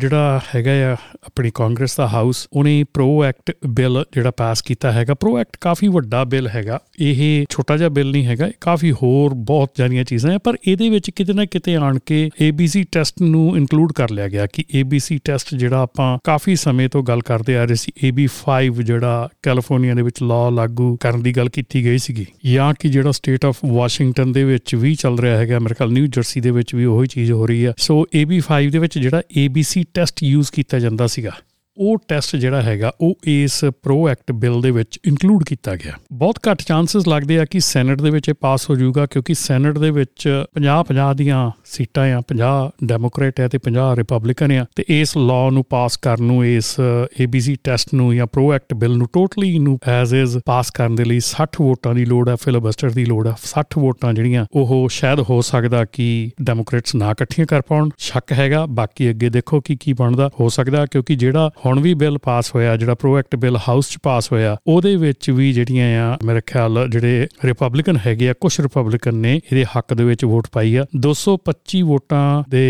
ਜਿਹੜਾ 0.00 0.40
ਹੈਗਾ 0.54 0.72
ਆ, 0.92 0.96
ਆਪਣੀ 1.26 1.50
ਕਾਂਗਰਸ 1.54 1.96
ਦਾ 1.96 2.06
ਹਾਊਸ, 2.08 2.46
ਉਹਨੇ 2.52 2.84
ਪ੍ਰੋ 2.94 3.24
ਐਕਟ 3.24 3.52
ਬਿੱਲ 3.66 4.04
ਜਿਹੜਾ 4.12 4.30
ਪਾਸ 4.30 4.62
ਕੀਤਾ 4.62 4.92
ਹੈਗਾ। 4.92 5.14
ਪ੍ਰੋ 5.14 5.38
ਐਕਟ 5.38 5.56
ਕਾਫੀ 5.60 5.88
ਵੱਡਾ 5.88 6.24
ਬਿੱਲ 6.24 6.48
ਹੈਗਾ। 6.48 6.78
ਇਹ 6.98 7.44
ਛੋਟਾ 7.50 7.76
ਜਿਹਾ 7.76 7.88
ਬਿੱਲ 7.88 8.10
ਨਹੀਂ 8.10 8.26
ਹੈਗਾ 8.26 8.50
ਕਾਫੀ 8.60 8.90
ਹੋਰ 8.92 9.34
ਬਹੁਤ 9.34 9.70
ਜਾਨੀਆਂ 9.78 10.04
ਚੀਜ਼ਾਂ 10.04 10.32
ਹੈ 10.32 10.38
ਪਰ 10.38 10.56
ਇਹਦੇ 10.68 10.88
ਵਿੱਚ 10.90 11.10
ਕਿਤੇ 11.10 11.32
ਨਾ 11.32 11.44
ਕਿਤੇ 11.44 11.76
ਆਣ 11.76 11.98
ਕੇ 12.06 12.28
ABC 12.48 12.84
ਟੈਸਟ 12.92 13.22
ਨੂੰ 13.22 13.56
ਇਨਕਲੂਡ 13.56 13.92
ਕਰ 13.92 14.10
ਲਿਆ 14.10 14.28
ਗਿਆ 14.28 14.46
ਕਿ 14.46 14.64
ABC 14.80 15.18
ਟੈਸਟ 15.24 15.54
ਜਿਹੜਾ 15.54 15.80
ਆਪਾਂ 15.82 16.18
ਕਾਫੀ 16.24 16.56
ਸਮੇਂ 16.56 16.88
ਤੋਂ 16.88 17.02
ਗੱਲ 17.02 17.20
ਕਰਦੇ 17.20 17.56
ਆ 17.56 17.64
ਰਹੇ 17.64 17.74
ਸੀ 17.74 17.92
AB5 18.08 18.82
ਜਿਹੜਾ 18.82 19.28
ਕੈਲੀਫੋਰਨੀਆ 19.42 19.94
ਦੇ 19.94 20.02
ਵਿੱਚ 20.02 20.22
ਲਾਅ 20.22 20.50
ਲਾਗੂ 20.50 20.96
ਕਰਨ 20.96 21.22
ਦੀ 21.22 21.32
ਗੱਲ 21.32 21.48
ਕੀਤੀ 21.48 21.84
ਗਈ 21.84 21.98
ਸੀਗੀ। 21.98 22.26
ਜਾਂ 22.46 22.72
ਕਿ 22.80 22.88
ਜਿਹੜਾ 22.88 23.10
ਸਟੇਟ 23.12 23.44
ਆਫ 23.44 23.56
ਵਾਸ਼ਿੰਗਟਨ 23.66 24.32
ਦੇ 24.32 24.44
ਵਿੱਚ 24.44 24.74
ਵੀ 24.74 24.94
ਚੱਲ 24.94 25.18
ਰਿਹਾ 25.18 25.36
ਹੈਗਾ, 25.36 25.58
ਮੇਰੇ 25.58 25.74
ਖਿਆਲ 25.74 25.92
ਨਿਊ 25.92 26.06
ਜਰਸੀ 26.06 26.40
ਦੇ 26.40 26.50
ਵਿੱਚ 26.66 26.74
ਵੀ 26.74 26.84
ਉਹੀ 26.84 27.06
ਚੀਜ਼ 27.06 27.32
ਹੋ 27.32 27.46
ਰਹੀ 27.46 27.66
ਹੈ। 27.66 27.72
ਸੋ 27.78 28.06
AB5 28.16 28.70
ਦੇ 28.70 28.78
ਵਿੱਚ 28.78 28.98
ਜਿਹੜਾ 28.98 29.18
ABC 29.18 29.84
ਟੈਸਟ 29.94 30.22
ਯੂਜ਼ 30.24 30.52
ਕੀਤਾ 30.52 30.78
ਜਾਂਦਾ 30.78 31.06
ਸੀਗਾ 31.06 31.30
ਉਹ 31.78 31.96
ਟੈਸਟ 32.08 32.36
ਜਿਹੜਾ 32.36 32.62
ਹੈਗਾ, 32.62 32.92
ਉਹ 33.00 33.18
ਇਸ 33.24 33.64
ਪ੍ਰੋ 33.82 34.08
ਐਕਟ 34.08 34.32
ਬਿੱਲ 34.32 34.60
ਦੇ 34.60 34.70
ਵਿੱਚ 34.70 34.98
ਇਨਕਲੂਡ 35.04 35.44
ਕੀਤਾ 35.44 35.74
ਗਿਆ। 35.76 35.92
ਬਹੁਤ 36.12 36.38
ਘੱਟ 36.50 36.62
ਚਾਂਸਸ 36.62 37.08
ਲੱਗਦੇ 37.08 37.38
ਆ 37.38 37.44
ਕਿ 37.44 37.60
ਸੈਨੇਟ 37.60 38.02
ਦੇ 38.02 38.10
ਵਿੱਚ 38.10 38.28
ਇਹ 38.28 38.34
ਪਾਸ 38.40 38.68
ਹੋ 38.70 38.74
ਜਾਊਗਾ, 38.76 39.06
ਕਿਉਂਕਿ 39.06 39.34
ਸੈਨੇਟ 39.34 39.78
ਦੇ 39.78 39.90
ਵਿੱਚ 39.90 40.28
50-50 40.54 41.14
ਦੀਆਂ 41.14 41.50
ਸੀਟਾਂ 41.64 42.04
ਆ 42.14 42.20
50 42.28 42.70
ਡੈਮੋਕ੍ਰੇਟ 42.84 43.40
ਆ 43.40 43.48
ਤੇ 43.48 43.58
50 43.58 43.94
ਰਿਪਬਲਿਕਨ 43.96 44.52
ਆ, 44.52 44.64
ਤੇ 44.76 44.84
ਇਸ 44.88 45.16
ਲਾਅ 45.16 45.50
ਨੂੰ 45.50 45.64
ਪਾਸ 45.70 45.96
ਕਰਨ 45.96 46.24
ਨੂੰ, 46.24 46.44
ਇਸ 46.46 46.74
ABC 47.22 47.56
ਟੈਸਟ 47.64 47.94
ਨੂੰ 47.94 48.14
ਜਾਂ 48.16 48.26
ਪ੍ਰੋ 48.26 48.52
ਐਕਟ 48.52 48.74
ਬਿੱਲ 48.74 48.96
ਨੂੰ 48.96 49.08
ਟੋਟਲੀ 49.12 49.58
ਨੂੰ 49.58 49.78
ਐਜ਼ 49.88 50.14
ਇਜ਼ 50.14 50.38
ਪਾਸ 50.46 50.70
ਕਰਨ 50.70 50.94
ਦੇ 50.94 51.04
ਲਈ 51.04 51.20
60 51.20 51.60
ਵੋਟਾਂ 51.60 51.94
ਦੀ 51.94 52.04
ਲੋੜ 52.04 52.28
ਆ 52.28 52.36
ਫਿਲਬਸਟਰ 52.36 52.90
ਦੀ 52.90 53.04
ਲੋੜ 53.04 53.26
ਆ 53.28 53.34
60 53.44 53.78
ਵੋਟਾਂ 53.78 54.12
ਜਿਹੜੀਆਂ, 54.14 54.44
ਉਹ 54.54 54.88
ਸ਼ਾਇਦ 54.92 55.20
ਹੋ 55.30 55.40
ਸਕਦਾ 55.42 55.84
ਕਿ 55.92 56.08
ਡੈਮੋਕ੍ਰੇਟਸ 56.42 56.94
ਨਾ 56.94 57.10
ਇਕੱਠੀਆਂ 57.10 57.46
ਕਰ 57.46 57.60
ਪਾਉਣ। 57.60 57.90
ਸ਼ੱਕ 57.98 58.32
ਹੈਗਾ, 58.32 58.64
ਬਾਕੀ 58.66 59.10
ਅੱਗੇ 59.10 59.30
ਦੇਖੋ 59.30 59.60
ਕੀ 59.60 59.76
ਕੀ 59.76 59.92
ਬਣਦਾ। 59.92 60.30
ਹੋ 60.40 60.48
ਸਕਦਾ 60.48 60.84
ਕਿਉਂਕਿ 60.86 61.16
ਜਿਹੜਾ 61.16 61.50
ਹੁਣ 61.66 61.80
ਵੀ 61.80 61.92
ਬਿੱਲ 61.94 62.18
ਪਾਸ 62.22 62.54
ਹੋਇਆ, 62.54 62.76
ਜਿਹੜਾ 62.76 62.94
ਪ੍ਰੋ 62.94 63.16
ਐਕਟ 63.18 63.36
ਬਿੱਲ 63.36 63.56
ਹਾਊਸ 63.58 63.90
'ਚ 63.90 63.98
ਪਾਸ 64.02 64.30
ਹੋਇਆ, 64.32 64.56
ਉਹਦੇ 64.66 64.94
ਵਿੱਚ 64.96 65.30
ਵੀ 65.30 65.52
ਜਿਹੜੀਆਂ 65.52 65.86
ਆ, 66.02 66.16
ਮੇਰੇ 66.24 66.40
ਖਿਆਲ 66.46 66.86
ਜਿਹੜੇ 66.90 67.26
ਰਿਪਬਲਿਕਨ 67.44 67.96
ਹੈਗੇ 68.06 68.28
ਆ 68.30 68.34
ਕੁਝ 68.40 68.60
ਰਿਪਬਲਿਕਨ 68.60 69.14
ਨੇ 69.16 69.34
ਇਹਦੇ 69.36 69.64
ਹੱਕ 69.76 69.94
ਦੇ 69.94 70.04
ਵਿੱਚ 70.04 70.24
ਵੋਟ 70.24 70.48
ਪਾਈ 70.52 70.74
ਆ। 70.76 70.86
225 70.98 71.82
ਵੋਟਾਂ 71.82 72.24
ਦੇ 72.48 72.64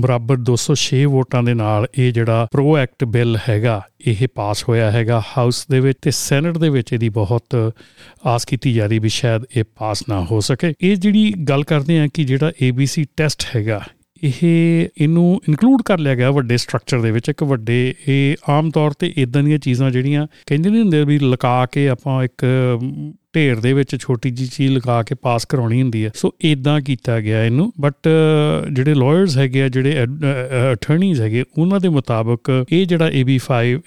ਬਰਾਬਰ 0.00 0.36
206 0.50 1.04
ਵੋਟਾਂ 1.12 1.42
ਦੇ 1.42 1.54
ਨਾਲ 1.54 1.86
ਇਹ 1.96 2.12
ਜਿਹੜਾ 2.12 2.46
ਪ੍ਰੋ 2.52 2.76
ਐਕਟ 2.78 3.04
ਬਿੱਲ 3.14 3.38
ਹੈਗਾ, 3.48 3.80
ਇਹ 4.06 4.26
ਪਾਸ 4.34 4.64
ਹੋਇਆ 4.68 4.90
ਹੈਗਾ 4.90 5.22
ਹਾਊਸ 5.28 5.64
ਦੇ 5.70 5.80
ਵਿੱਚ 5.80 5.98
ਤੇ 6.02 6.10
ਸੈਨੇਟ 6.10 6.58
ਦੇ 6.58 6.68
ਵਿੱਚ 6.68 6.92
ਇਹਦੀ 6.92 7.08
ਬਹੁਤ 7.14 7.56
ਆਸ 8.26 8.44
ਕੀਤੀ 8.44 8.72
ਜਾ 8.72 8.86
ਰਹੀ 8.86 8.98
ਵੀ 8.98 9.08
ਸ਼ਾਇਦ 9.14 9.44
ਇਹ 9.56 9.64
ਪਾਸ 9.76 10.02
ਨਾ 10.08 10.20
ਹੋ 10.30 10.40
ਸਕੇ। 10.40 10.72
ਇਹ 10.80 10.96
ਜਿਹੜੀ 10.96 11.32
ਗੱਲ 11.48 11.62
ਕਰਦੇ 11.64 11.98
ਆ 12.00 12.06
ਕਿ 12.14 12.24
ਜਿਹੜਾ 12.24 12.52
ABC 12.64 13.04
ਟੈਸਟ 13.16 13.46
ਹੈਗਾ 13.56 13.80
ਇਹ 14.24 14.42
ਇਹਨੂੰ 14.98 15.40
ਇਨਕਲੂਡ 15.48 15.82
ਕਰ 15.82 15.98
ਲਿਆ 15.98 16.14
ਗਿਆ 16.14 16.30
ਵੱਡੇ 16.30 16.56
ਸਟਰਕਚਰ 16.56 17.00
ਦੇ 17.00 17.10
ਵਿੱਚ, 17.10 17.28
ਇੱਕ 17.28 17.42
ਵੱਡੇ, 17.42 17.94
ਇਹ 18.08 18.36
ਆਮ 18.48 18.70
ਤੌਰ 18.70 18.90
ਤੇ 18.90 19.12
ਇਦਾਂ 19.16 19.42
ਦੀਆਂ 19.42 19.58
ਚੀਜ਼ਾਂ 19.58 19.90
ਜਿਹੜੀਆਂ 19.90 20.26
ਕਹਿੰਦੇ 20.46 20.70
ਨਹੀਂ 20.70 20.82
ਹੁੰਦੇ 20.82 21.04
ਵੀ 21.04 21.18
ਲਗਾ 21.18 21.66
ਕੇ 21.66 21.88
ਆਪਾਂ 21.88 22.24
ਇੱਕ 22.24 22.44
ਢੇਰ 23.34 23.60
ਦੇ 23.60 23.72
ਵਿੱਚ 23.72 23.96
ਛੋਟੀ 24.00 24.30
ਜੀ 24.30 24.46
ਚੀਜ਼ 24.46 24.72
ਲਗਾ 24.72 25.02
ਕੇ 25.02 25.14
ਪਾਸ 25.22 25.44
ਕਰਾਉਣੀ 25.44 25.80
ਹੁੰਦੀ 25.82 26.04
ਹੈ। 26.04 26.10
ਸੋ 26.14 26.32
ਇਦਾਂ 26.44 26.80
ਕੀਤਾ 26.80 27.20
ਗਿਆ 27.20 27.44
ਇਹਨੂੰ। 27.44 27.72
ਬਟ 27.80 28.08
ਜਿਹੜੇ 28.72 28.94
ਲਾਇਰਸ 28.94 29.36
ਹੈਗੇ 29.38 29.62
ਆ, 29.62 29.68
ਜਿਹੜੇ 29.68 30.04
ਅਟਾਰਨੀਜ਼ 30.72 31.20
ਹੈਗੇ, 31.20 31.44
ਉਹਨਾਂ 31.58 31.80
ਦੇ 31.80 31.88
ਮੁਤਾਬਕ 31.88 32.50
ਇਹ 32.72 32.86
ਜਿਹੜਾ 32.86 33.10
AB5 33.12 33.78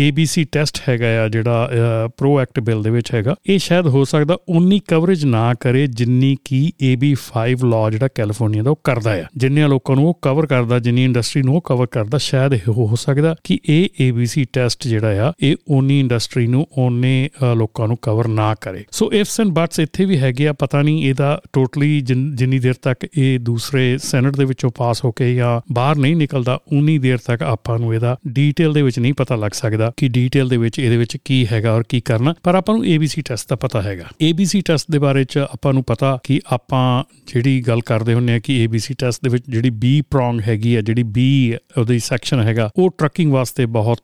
ABC 0.00 0.44
ਟੈਸਟ 0.52 0.80
ਹੈਗਾ 0.88 1.08
ਆ, 1.22 1.28
ਜਿਹੜਾ 1.28 2.08
ਪ੍ਰੋ 2.16 2.38
ਐਕਟ 2.40 2.60
ਬਿੱਲ 2.60 2.82
ਦੇ 2.82 2.90
ਵਿੱਚ 2.90 3.14
ਹੈਗਾ, 3.14 3.34
ਇਹ 3.46 3.58
ਸ਼ਾਇਦ 3.58 3.86
ਹੋ 3.86 4.04
ਸਕਦਾ 4.04 4.36
ਉਨੀ 4.48 4.80
ਕਵਰੇਜ 4.88 5.24
ਨਾ 5.26 5.52
ਕਰੇ 5.60 5.86
ਜਿੰਨੀ 5.86 6.36
ਕੀ 6.44 6.60
AB5 6.84 7.64
ਲਾਅ 7.64 7.90
ਜਿਹੜਾ 7.90 8.08
ਕੈਲੀਫੋਰਨੀਆ 8.14 8.62
ਦਾ 8.62 8.70
ਉਹ 8.70 8.80
ਕਰਦਾ 8.84 9.14
ਆ। 9.14 9.24
ਜਿੰਨੇ 9.36 9.68
ਲੋਕਾਂ 9.68 9.96
ਨੂੰ 9.96 10.08
ਉਹ 10.08 10.18
ਕਵਰ 10.22 10.46
ਕਰਦਾ, 10.46 10.78
ਜਿੰਨੀ 10.78 11.04
ਇੰਡਸਟਰੀ 11.04 11.42
ਨੂੰ 11.42 11.54
ਉਹ 11.56 11.60
ਕਵਰ 11.60 11.86
ਕਰਦਾ, 11.86 12.18
ਸ਼ਾਇਦ 12.18 12.54
ਇਹ 12.54 12.68
ਹੋ 12.68 12.96
ਸਕਦਾ 12.96 13.34
ਕਿ 13.44 13.58
ਇਹ 13.68 13.88
ABC 14.02 14.44
ਟੈਸਟ 14.52 14.86
ਜਿਹੜਾ 14.88 15.28
ਆ, 15.28 15.32
ਇਹ 15.42 15.56
ਉਨੀ 15.68 15.98
ਇੰਡਸਟਰੀ 16.00 16.46
ਨੂੰ 16.46 16.66
ਉਹਨੇ 16.78 17.28
ਲੋਕਾਂ 17.56 17.88
ਨੂੰ 17.88 17.96
ਕਵਰ 18.02 18.28
ਨਾ 18.28 18.54
ਕਰੇ। 18.54 18.84
ਸੋ 18.92 19.12
ਇਫਸ 19.12 19.40
ਐਂਡ 19.40 19.48
ਬਟਸ 19.48 19.78
ਇੱਥੇ 19.78 20.04
ਵੀ 20.04 20.18
ਹੈਗੇ 20.18 20.48
ਆ, 20.48 20.52
ਪਤਾ 20.52 20.82
ਨਹੀਂ 20.82 21.04
ਇਹਦਾ 21.08 21.40
ਟੋਟਲੀ 21.52 22.00
ਜਿੰਨੀ 22.00 22.58
ਦੇਰ 22.58 22.74
ਤੱਕ 22.74 23.06
ਇਹ 23.18 23.38
ਦੂਸਰੇ 23.38 23.98
ਸੈਨੇਟ 23.98 24.36
ਦੇ 24.36 24.44
ਵਿੱਚੋਂ 24.44 24.70
ਪਾਸ 24.70 25.04
ਹੋ 25.04 25.12
ਕੇ 25.12 25.34
ਜਾਂ 25.34 25.60
ਬਾਹਰ 25.72 25.96
ਨਹੀਂ 25.96 26.16
ਨਿਕਲਦਾ, 26.16 26.58
ਉਨੀ 26.72 26.98
ਦੇਰ 26.98 27.18
ਤੱਕ 27.18 27.42
ਆਪਾਂ 27.42 27.78
ਨੂੰ 27.78 27.94
ਇਹਦਾ 27.94 28.16
ਡੀਟੇਲ 28.28 28.72
ਦੇ 28.72 28.82
ਵਿੱਚ 28.82 28.98
ਨਹੀਂ 28.98 29.14
ਪਤਾ 29.14 29.36
ਲੱਗ 29.36 29.50
ਸਕਦਾ 29.50 29.92
ਕਿ 29.96 30.08
ਡੀਟੇਲ 30.08 30.48
ਦੇ 30.48 30.56
ਵਿੱਚ 30.56 30.78
ਇਹਦੇ 30.78 30.96
ਵਿੱਚ 30.96 31.16
ਕੀ 31.24 31.46
ਹੈਗਾ 31.52 31.74
ਔਰ 31.74 31.82
ਕੀ 31.88 32.00
ਕਰਨਾ। 32.00 32.34
ਪਰ 32.42 32.54
ਆਪਾਂ 32.54 32.74
ਨੂੰ 32.76 32.84
ABC 32.84 33.22
ਟੈਸਟ 33.24 33.48
ਦਾ 33.50 33.56
ਪਤਾ 33.56 33.82
ਹੈਗਾ। 33.82 34.04
ABC 34.30 34.60
ਟੈਸਟ 34.64 34.90
ਦੇ 34.90 34.98
ਬਾਰੇ 34.98 35.24
ਚ 35.24 35.38
ਆਪਾਂ 35.38 35.72
ਨੂੰ 35.72 35.84
ਪਤਾ 35.84 36.18
ਕਿ 36.24 36.40
ਆਪਾਂ 36.46 37.04
ਜਿਹੜੀ 37.26 37.60
ਗੱਲ 37.60 37.80
ਕਰਦੇ 37.80 38.14
ਹੁੰਨੇ 38.14 38.32
ਆ 38.32 38.38
ਕਿ 38.38 38.66
ABC 38.66 38.94
ਟੈਸਟ 38.98 39.24
ਦੇ 39.24 39.30
ਵਿੱਚ 39.30 39.44
ਜਿਹੜੀ 39.48 39.70
B 39.70 40.02
ਪ੍ਰੋਂਗ 40.10 40.40
ਹੈਗੀ 40.48 40.74
ਆ, 40.74 40.80
ਜਿਹੜੀ 40.80 41.02
B 41.02 41.56
ਉਹਦੀ 41.80 41.98
ਸੈਕਸ਼ਨ 41.98 42.40
ਹੈਗਾ, 42.40 42.70
ਉਹ 42.76 42.90
ਟਰੱਕਿੰਗ 42.98 43.32
ਵਾਸਤੇ 43.32 43.66
ਬਹੁਤ 43.66 44.02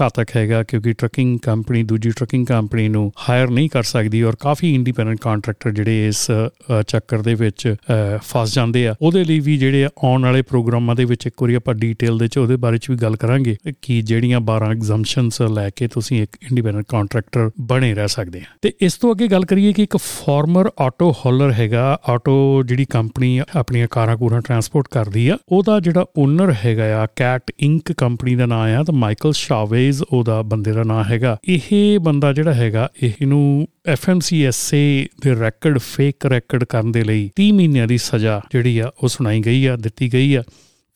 ਘਾਤਕ 0.00 0.36
ਹੈਗਾ 0.36 0.62
ਕਿਉਂਕਿ 0.62 0.92
ਟਰੱਕਿੰਗ 0.92 1.38
ਕੰਪਨੀ 1.38 1.82
ਦੂਜੀ 1.82 2.10
ਟਰੱਕਿੰਗ 2.10 2.46
ਕੰਪਨੀ 2.46 2.88
ਨੂੰ 2.88 3.12
ਹਾਇਰ 3.28 3.50
ਨਹੀਂ 3.50 3.68
ਕਰ 3.70 3.82
ਸਕਦੀ 3.82 4.22
ਔਰ 4.26 4.36
ਕਾਫੀ 4.40 4.74
ਇੰਡੀਪੈਂਡੈਂਟ 4.74 5.18
ਕੰਟਰੈਕਟਰ 5.20 5.70
ਜਿਹੜੇ 5.70 6.06
ਇਸ 6.08 6.26
ਚੱਕਰ 6.88 7.22
ਦੇ 7.22 7.34
ਵਿੱਚ 7.34 7.74
ਫਸ 8.22 8.54
ਜਾਂਦੇ 8.54 8.86
ਆ। 8.88 8.94
ਉਹਦੇ 9.02 9.24
ਲਈ 9.24 9.38
ਵੀ 9.40 9.56
ਜਿਹੜੇ 9.56 9.84
ਆਉਣ 10.04 10.22
ਵਾਲੇ 10.22 10.42
ਪ੍ਰੋਗਰਾਮਾਂ 10.42 10.94
ਦੇ 10.94 11.04
ਵਿੱਚ 11.04 11.26
ਇੱਕ 11.26 11.42
ਵਾਰੀ 11.42 11.54
ਆਪਾਂ 11.54 11.74
ਡੀਟੇਲ 11.74 12.18
ਦੇ 12.18 12.28
ਚ 12.28 12.38
ਉਹਦੇ 12.38 12.56
ਬਾਰੇ 12.56 12.78
ਚ 12.78 12.90
ਵੀ 12.90 12.96
ਗੱਲ 12.96 13.16
ਕਰਾਂਗੇ 13.16 13.56
ਕਿ 13.82 14.00
ਜਿਹੜੀਆਂ 14.02 14.40
12 14.42 14.70
ਐਗਜ਼ੰਪਸ਼ਨਸ 14.70 15.40
ਲੈ 15.42 15.68
ਕੇ 15.76 15.88
ਤੁਸੀਂ 15.88 16.22
ਇੱਕ 16.22 16.36
ਇੰਡੀਪੈਂਡੈਂਟ 16.42 16.84
ਕੰਟਰੈਕਟਰ 16.88 17.50
ਬਣੇ 17.60 17.92
ਰਹਿ 17.94 18.08
ਸਕਦੇ 18.08 18.38
ਆ। 18.38 18.56
ਤੇ 18.62 18.72
ਇਸ 18.80 18.94
ਤੋਂ 18.94 19.12
ਅੱਗੇ 19.12 19.28
ਗੱਲ 19.28 19.44
ਕਰੀਏ 19.44 19.72
ਕਿ 19.72 19.82
ਇੱਕ 19.82 19.96
ਫਾਰਮਰ 19.96 20.70
ਆਟੋ 20.80 21.10
ਹੌਲਰ 21.24 21.52
ਹੈਗਾ 21.52 21.84
ਆਟੋ 22.08 22.62
ਜਿਹੜੀ 22.66 22.84
ਕੰਪਨੀ 22.90 23.40
ਆਪਣੀਆਂ 23.56 23.88
ਕਾਰਾਂ 23.90 24.16
ਕੂਰਾਂ 24.16 24.40
ਟਰਾਂਸਪੋਰਟ 24.40 24.88
ਕਰਦੀ 24.90 25.28
ਆ, 25.28 25.38
ਉਹਦਾ 25.48 25.78
ਜਿਹੜਾ 25.80 26.04
ਓਨਰ 26.18 26.54
ਹੈਗਾ 26.64 26.84
ਆ 27.02 27.06
ਕੈਟ 27.16 27.52
ਇੰਕ 27.60 27.92
ਕੰਪਨੀ 27.92 28.34
ਦਾ 28.34 28.46
ਨਾਮ 28.46 28.66
ਆ, 28.68 28.82
ਤਾਂ 28.84 28.94
ਮਾਈਕਲ 28.94 29.32
ਸ਼ਾਵੇਜ਼ 29.32 30.02
ਉਹਦਾ 30.02 30.40
ਬੰਦੇ 30.42 30.72
ਦਾ 30.72 30.82
ਨਾਮ 30.82 31.04
ਹੈਗਾ। 31.04 31.36
ਇਹ 31.48 31.98
ਬੰਦਾ 32.00 32.32
ਜਿਹੜਾ 32.32 32.54
ਹੈਗਾ 32.54 32.88
ਇਹਨੂੰ 33.02 33.66
FMCSA 33.90 34.78
ਦੇ 35.22 35.34
ਰੈਕੋਰਡ 35.40 35.78
ਫੇਕ 35.78 36.26
ਰੈਕੋਰਡ 36.26 36.64
ਕਰਨ 36.64 36.92
ਦੇ 36.92 37.04
ਲਈ 37.04 37.30
30 37.40 37.50
ਮਹੀਨਿਆਂ 37.52 37.86
ਦੀ 37.86 37.98
ਸਜ਼ਾ 37.98 38.40
ਜਿਹੜੀ 38.52 38.78
ਆ 38.78 38.90
ਉਹ 39.02 39.08
ਸੁਣਾਈ 39.08 39.40
ਗਈ 39.40 39.66
ਆ, 39.66 39.76
ਦਿੱਤੀ 39.76 40.12
ਗਈ 40.12 40.34
ਆ 40.34 40.42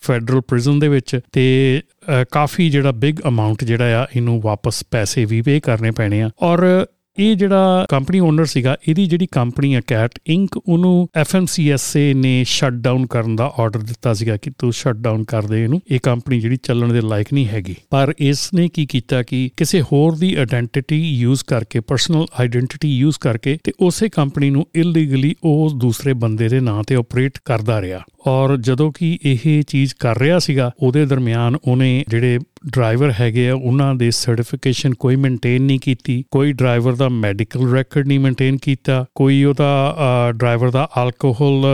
ਫੈਡਰਲ 0.03 0.41
ਪ੍ਰਿਜ਼ਨ 0.41 0.79
ਦੇ 0.79 0.89
ਵਿੱਚ 0.89 1.19
ਤੇ 1.33 1.83
ਕਾਫੀ 2.31 2.71
ਜਿਹੜਾ 2.71 2.93
ਬਿਗ 2.93 3.17
ਅਮਾਉਂਟ 3.29 3.65
ਜਿਹੜਾ 3.65 4.03
ਆ, 4.03 4.07
ਇਹਨੂੰ 4.17 4.41
ਵਾਪਸ 4.41 4.85
ਪੈਸੇ 4.91 5.25
ਵੀ 5.25 5.43
ਪੇ 5.43 5.61
ਕਰਨੇ 5.61 5.91
ਪੈਣੇ 5.91 6.23
ਆ 6.23 6.31
ਔਰ 6.43 6.87
ਇਹ 7.21 7.37
ਜਿਹੜਾ 7.37 7.87
ਕੰਪਨੀ 7.89 8.21
ਓਨਰ 8.21 8.45
ਸੀਗਾ, 8.45 8.77
ਇਹਦੀ 8.89 9.07
ਜਿਹੜੀ 9.07 9.27
ਕੰਪਨੀ 9.27 9.75
ਹੈ 9.75 9.81
ਕੈਟ 9.87 10.11
ਇੰਕ 10.27 10.57
ਉਹਨੂੰ 10.57 11.09
FMCSA 11.23 12.15
ਨੇ 12.15 12.45
ਸ਼ਟ 12.45 12.73
ਡਾਊਨ 12.73 13.07
ਕਰਨ 13.07 13.37
ਦਾ 13.37 13.53
ਆਰਡਰ 13.59 13.79
ਦਿੱਤਾ 13.79 14.15
ਸੀਗਾ 14.15 14.37
ਕਿ 14.37 14.51
ਤੂੰ 14.59 14.73
ਸ਼ਟ 14.73 14.97
ਡਾਊਨ 14.97 15.25
ਕਰ 15.25 15.43
ਦੇ 15.43 15.65
ਇਹਨੂੰ। 15.65 15.81
ਇਹ 15.91 16.01
ਕੰਪਨੀ 16.03 16.41
ਜਿਹੜੀ 16.41 16.57
ਚੱਲਣ 16.57 16.93
ਦੇ 16.93 17.01
ਲਾਇਕ 17.01 17.27
ਨਹੀਂ 17.33 17.47
ਹੈਗੀ। 17.47 17.75
ਪਰ 17.91 18.15
ਇਸ 18.19 18.55
ਨੇ 18.55 18.69
ਕੀ 18.69 18.87
ਕੀਤਾ 18.87 19.23
ਕਿ 19.23 19.51
ਕਿਸੇ 19.57 19.83
ਹੋਰ 19.83 20.17
ਦੀ 20.17 20.35
ਆਇਡੈਂਟੀਟੀ 20.35 20.97
ਯੂਜ਼ 20.97 21.45
ਕਰਕੇ 21.45 21.81
ਪਰਸਨਲ 21.81 22.27
ਆਇਡੈਂਟੀਟੀ 22.41 22.97
ਯੂਜ਼ 22.99 23.19
ਕਰਕੇ 23.19 23.59
ਤੇ 23.65 23.73
ਉਸੇ 23.81 24.09
ਕੰਪਨੀ 24.09 24.51
ਨੂੰ 24.51 24.67
ਇਲੀਗਲੀ 24.75 25.35
ਉਸ 25.45 25.75
ਦੂਸਰੇ 25.75 26.13
ਬੰਦੇ 26.13 26.49
ਦੇ 26.49 26.61
ਨਾਂ 26.61 26.83
ਤੇ 26.83 26.95
ਆਪਰੇਟ 26.95 27.39
ਕਰਦਾ 27.45 27.81
ਰਿਹਾ। 27.81 28.01
ਔਰ 28.27 28.57
ਜਦੋਂ 28.57 28.93
ਕਿ 28.93 29.19
ਇਹ 29.25 29.63
ਚੀਜ਼ 29.63 29.95
ਕਰ 30.01 30.19
ਰਿਹਾ 30.19 30.39
ਸੀਗਾ, 30.39 30.71
ਉਹਦੇ 30.83 31.07
ਦਰਮਿਆਨ 31.07 31.57
ਉਹਨੇ 31.65 32.05
ਜਿਹੜੇ 32.09 32.39
ਡਰਾਈਵਰ 32.65 33.13
ਹੈਗੇ 33.21 33.49
ਆ, 33.49 33.55
ਉਹਨਾਂ 33.55 33.95
ਦੇ 33.95 34.11
ਸਰਟੀਫਿਕੇਸ਼ਨ 34.11 34.95
ਕੋਈ 34.95 35.17
ਮੇਨਟੇਨ 35.17 35.63
ਨਹੀਂ 35.63 35.79
ਕੀਤੀ, 35.79 36.23
ਕੋਈ 36.31 36.53
ਡਰਾਈਵਰ 36.53 36.95
ਦਾ 36.97 37.09
ਮੈਡੀਕਲ 37.09 37.71
ਰੈਕੋਰਡ 37.73 38.07
ਨਹੀਂ 38.09 38.19
ਮੇਨਟੇਨ 38.21 38.57
ਕੀਤਾ, 38.63 39.05
ਕੋਈ 39.15 39.43
ਉਹਦਾ 39.45 40.33
ਡਰਾਈਵਰ 40.37 40.71
ਦਾ 40.71 40.89
ਐਲਕੋਹਲ 40.99 41.65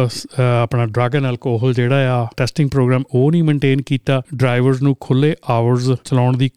ਆਪਣਾ 0.41 0.87
ਡਰੱਗ 0.87 1.15
ਐਂਡ 1.17 1.25
ਐਲਕੋਹਲ 1.27 1.75
ਜਿਹੜਾ 1.75 2.13
ਆ 2.13 2.27
ਟੈਸਟਿੰਗ 2.37 2.71
ਪ੍ਰੋਗਰਾਮ 2.71 3.05
ਉਹ 3.15 3.31
ਨਹੀਂ 3.33 3.43
ਮੇਨਟੇਨ 3.43 3.83
ਕੀਤਾ। 3.83 4.21
ਡਰਾਈਵਰਸ 4.35 4.83
ਨੂੰ 4.83 4.95
ਖੁੱਲੇ 5.01 5.35
ਆਵਰਸ 5.51 5.91
ਚਲਾਉਣ 6.05 6.37
ਦੀ 6.37 6.51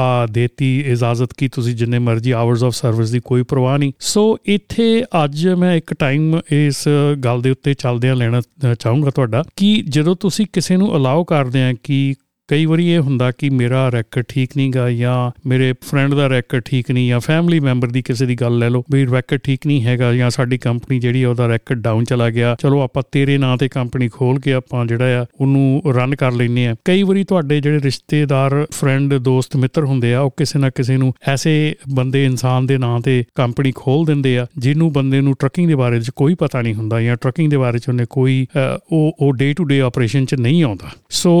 ਆ 0.00 0.26
ਦੇਤੀ 0.30 0.78
ਇਜਾਜ਼ਤ 0.82 1.32
ਕੀ, 1.38 1.48
ਤੁਸੀਂ 1.48 1.74
ਜਿੰਨੇ 1.76 1.98
ਮਰਜ਼ੀ 1.98 2.30
ਆਵਰਸ 2.32 2.64
ਆਫ 2.64 2.74
ਸਰਵਿਸ 2.74 3.10
ਦੀ 3.10 3.20
ਕੋਈ 3.24 3.42
ਪਰਵਾਹ 3.42 3.78
ਨਹੀਂ। 3.78 3.92
ਸੋ 4.00 4.36
ਇੱਥੇ 4.46 5.04
ਅੱਜ 5.24 5.46
ਮੈਂ 5.48 5.74
ਇੱਕ 5.76 5.94
ਟਾਈਮ 5.94 6.40
ਇਸ 6.52 6.84
ਗੱਲ 7.24 7.42
ਦੇ 7.42 7.50
ਉੱਤੇ 7.50 7.74
ਚੱਲਦਿਆਂ 7.74 8.16
ਲੈਣਾ 8.16 8.40
ਚਾਹੂੰਗਾ 8.80 9.10
ਤੁਹਾਡਾ 9.10 9.42
ਕਿ 9.56 9.74
ਜਦੋਂ 9.88 10.16
ਤੁਸੀਂ 10.20 10.46
ਕਿਸੇ 10.52 10.76
ਨੂੰ 10.76 10.96
ਅਲਾਉ 10.96 11.24
ਕਰਦੇ 11.24 11.62
ਆ 11.62 11.72
ਕਿ 11.84 12.14
ਕਈ 12.48 12.64
ਵਾਰੀ 12.66 12.88
ਇਹ 12.88 12.98
ਹੁੰਦਾ 12.98 13.30
ਕਿ 13.30 13.50
ਮੇਰਾ 13.50 13.88
ਰੈਕੋਰਡ 13.88 14.24
ਠੀਕ 14.28 14.50
ਨਹੀਂਗਾ 14.56 14.90
ਜਾਂ 14.90 15.48
ਮੇਰੇ 15.48 15.72
ਫਰੈਂਡ 15.82 16.14
ਦਾ 16.14 16.26
ਰੈਕੋਰਡ 16.28 16.62
ਠੀਕ 16.62 16.90
ਨਹੀਂ 16.90 17.08
ਜਾਂ 17.08 17.20
ਫੈਮਿਲੀ 17.20 17.60
ਮੈਂਬਰ 17.60 17.88
ਦੀ 17.88 18.02
ਕਿਸੇ 18.02 18.26
ਦੀ 18.26 18.34
ਗੱਲ 18.34 18.58
ਲੈ 18.58 18.70
ਲਓ 18.70 18.82
ਵੀ 18.92 19.04
ਰੈਕੋਰਡ 19.06 19.40
ਠੀਕ 19.40 19.66
ਨਹੀਂ 19.66 19.82
ਹੈਗਾ 19.82 20.12
ਜਾਂ 20.12 20.30
ਸਾਡੀ 20.30 20.58
ਕੰਪਨੀ 20.58 20.98
ਜਿਹੜੀ 20.98 21.24
ਉਹਦਾ 21.24 21.46
ਰੈਕੋਰਡ 21.46 21.80
ਡਾਊਨ 21.80 22.04
ਚਲਾ 22.04 22.30
ਗਿਆ। 22.30 22.56
ਚਲੋ 22.60 22.80
ਆਪਾਂ 22.80 23.02
ਤੇਰੇ 23.12 23.38
ਨਾਂ 23.38 23.56
ਤੇ 23.56 23.68
ਕੰਪਨੀ 23.68 24.08
ਖੋਲ 24.08 24.40
ਕੇ 24.40 24.52
ਆਪਾਂ 24.52 24.84
ਜਿਹੜਾ 24.86 25.22
ਆ 25.22 25.26
ਉਹਨੂੰ 25.40 25.82
ਰਨ 25.94 26.14
ਕਰ 26.14 26.32
ਲੈਨੇ 26.32 26.66
ਆ 26.66 26.74
ਕਈ 26.84 27.02
ਵਾਰੀ 27.02 27.24
ਤੁਹਾਡੇ 27.24 27.60
ਜਿਹੜੇ 27.60 27.78
ਰਿਸ਼ਤੇਦਾਰ 27.78 28.66
ਫਰੈਂਡ 28.72 29.14
ਦੋਸਤ, 29.14 29.56
ਮਿੱਤਰ 29.56 29.84
ਹੁੰਦੇ 29.84 30.14
ਆ, 30.14 30.20
ਉਹ 30.20 30.34
ਕਿਸੇ 30.36 30.58
ਨਾ 30.58 30.70
ਕਿਸੇ 30.70 30.96
ਨੂੰ 30.96 31.12
ਐਸੇ 31.28 31.74
ਬੰਦੇ 31.94 32.24
ਇਨਸਾਨ 32.24 32.66
ਦੇ 32.66 32.78
ਨਾਂ 32.78 33.00
ਤੇ 33.00 33.24
ਕੰਪਨੀ 33.34 33.72
ਖੋਲ 33.74 34.04
ਦਿੰਦੇ 34.04 34.38
ਆ 34.38 34.46
ਜਿਹਨੂੰ 34.58 34.92
ਬੰਦੇ 34.92 35.20
ਨੂੰ 35.20 35.34
ਟਰੱਕਿੰਗ 35.38 35.68
ਦੇ 35.68 35.74
ਬਾਰੇ 35.74 35.98
ਵਿੱਚ 35.98 36.10
ਕੋਈ 36.10 36.34
ਪਤਾ 36.34 36.62
ਨਹੀਂ 36.62 36.74
ਹੁੰਦਾ 36.74 37.00
ਜਾਂ 37.00 37.16
ਟਰੱਕਿੰਗ 37.16 37.50
ਦੇ 37.50 37.56
ਬਾਰੇ 37.56 37.78
ਚ 37.78 37.88
ਉਹਨੇ 37.88 38.04
ਕੋਈ 38.10 38.46
ਉਹ 38.92 39.12
ਉਹ 39.20 39.32
ਡੇ 39.32 39.52
ਟੂ 39.52 39.64
ਡੇ 39.64 39.80
ਆਪਰੇਸ਼ਨ 39.80 40.24
ਚ 40.24 40.34
ਨਹੀਂ 40.34 40.62
ਆਉਂਦਾ। 40.64 40.90
ਸੋ 41.10 41.32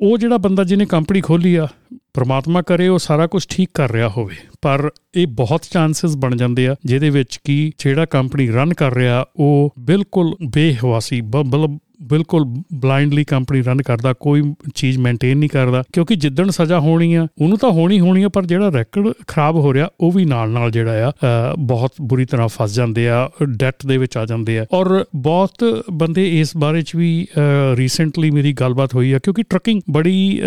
ਉਹ 0.00 0.18
ਜਿਹੜਾ 0.18 0.38
ਬੰਦਾ 0.38 0.64
ਜਿਹਨੇ 0.64 0.86
ਕੰਪਨੀ 0.86 1.20
ਖੋਲੀ 1.20 1.54
ਆ, 1.54 1.68
ਪ੍ਰਮਾਤਮਾ 2.14 2.62
ਕਰੇ, 2.62 2.88
ਉਹ 2.88 2.98
ਸਾਰਾ 2.98 3.26
ਕੁਝ 3.26 3.46
ਠੀਕ 3.48 3.70
ਕਰ 3.74 3.92
ਰਿਹਾ 3.92 4.08
ਹੋਵੇ। 4.08 4.34
ਪਰ 4.62 4.90
ਇਹ 5.14 5.26
ਬਹੁਤ 5.26 5.62
ਚਾਂਸਸ 5.70 6.16
ਬਣ 6.16 6.36
ਜਾਂਦੇ 6.36 6.68
ਆ, 6.68 6.76
ਜਿਹਦੇ 6.84 7.10
ਵਿੱਚ 7.10 7.40
ਕੀ 7.44 7.72
ਜਿਹੜਾ 7.78 8.04
ਕੰਪਨੀ 8.04 8.50
ਰਨ 8.50 8.74
ਕਰ 8.74 8.94
ਰਿਹਾ, 8.94 9.24
ਉਹ 9.36 9.74
ਬਿਲਕੁਲ 9.78 10.36
ਬੇਹਵਾਸੀ 10.52 11.20
ਮਤਲਬ 11.20 11.78
ਬਿਲਕੁਲ 12.02 12.44
ਬਲਾਈਂਡਲੀ 12.74 13.24
ਕੰਪਨੀ 13.24 13.60
ਰਨ 13.62 13.82
ਕਰਦਾ, 13.82 14.12
ਕੋਈ 14.12 14.42
ਚੀਜ਼ 14.74 14.98
ਮੇਨਟੇਨ 14.98 15.38
ਨਹੀਂ 15.38 15.50
ਕਰਦਾ, 15.50 15.82
ਕਿਉਂਕਿ 15.92 16.16
ਜਿੱਦਣ 16.16 16.50
ਸਜ਼ਾ 16.50 16.78
ਹੋਣੀ 16.80 17.14
ਆ, 17.14 17.26
ਉਹਨੂੰ 17.40 17.58
ਤਾਂ 17.58 17.70
ਹੋਣੀ 17.70 18.00
ਹੋਣੀ 18.00 18.22
ਆ, 18.22 18.28
ਪਰ 18.28 18.46
ਜਿਹੜਾ 18.46 18.70
ਰੈਕੋਰਡ 18.74 19.12
ਖਰਾਬ 19.28 19.56
ਹੋ 19.56 19.72
ਰਿਹਾ, 19.74 19.88
ਉਹ 20.00 20.12
ਵੀ 20.12 20.24
ਨਾਲ 20.24 20.50
ਨਾਲ 20.50 20.70
ਜਿਹੜਾ 20.70 21.08
ਆ 21.08 21.54
ਬਹੁਤ 21.58 21.92
ਬੁਰੀ 22.02 22.24
ਤਰ੍ਹਾਂ 22.24 22.48
ਫਸ 22.48 22.74
ਜਾਂਦੇ 22.74 23.08
ਆ 23.08 23.28
ਡੈਟ 23.50 23.86
ਦੇ 23.86 23.96
ਵਿੱਚ 23.98 24.16
ਆ 24.16 24.24
ਜਾਂਦੇ 24.26 24.58
ਆ। 24.58 24.64
ਔਰ 24.72 25.04
ਬਹੁਤ 25.16 25.64
ਬੰਦੇ 25.92 26.28
ਇਸ 26.40 26.56
ਬਾਰੇ 26.56 26.82
ਚ 26.82 26.96
ਵੀ 26.96 27.26
ਰੀਸੈਂਟਲੀ 27.76 28.30
ਮੇਰੀ 28.30 28.52
ਗੱਲਬਾਤ 28.52 28.94
ਹੋਈ 28.94 29.12
ਆ, 29.12 29.18
ਕਿਉਂਕਿ 29.18 29.42
ਟਰਕਿੰਗ 29.42 29.80
ਬੜੀ 29.90 30.40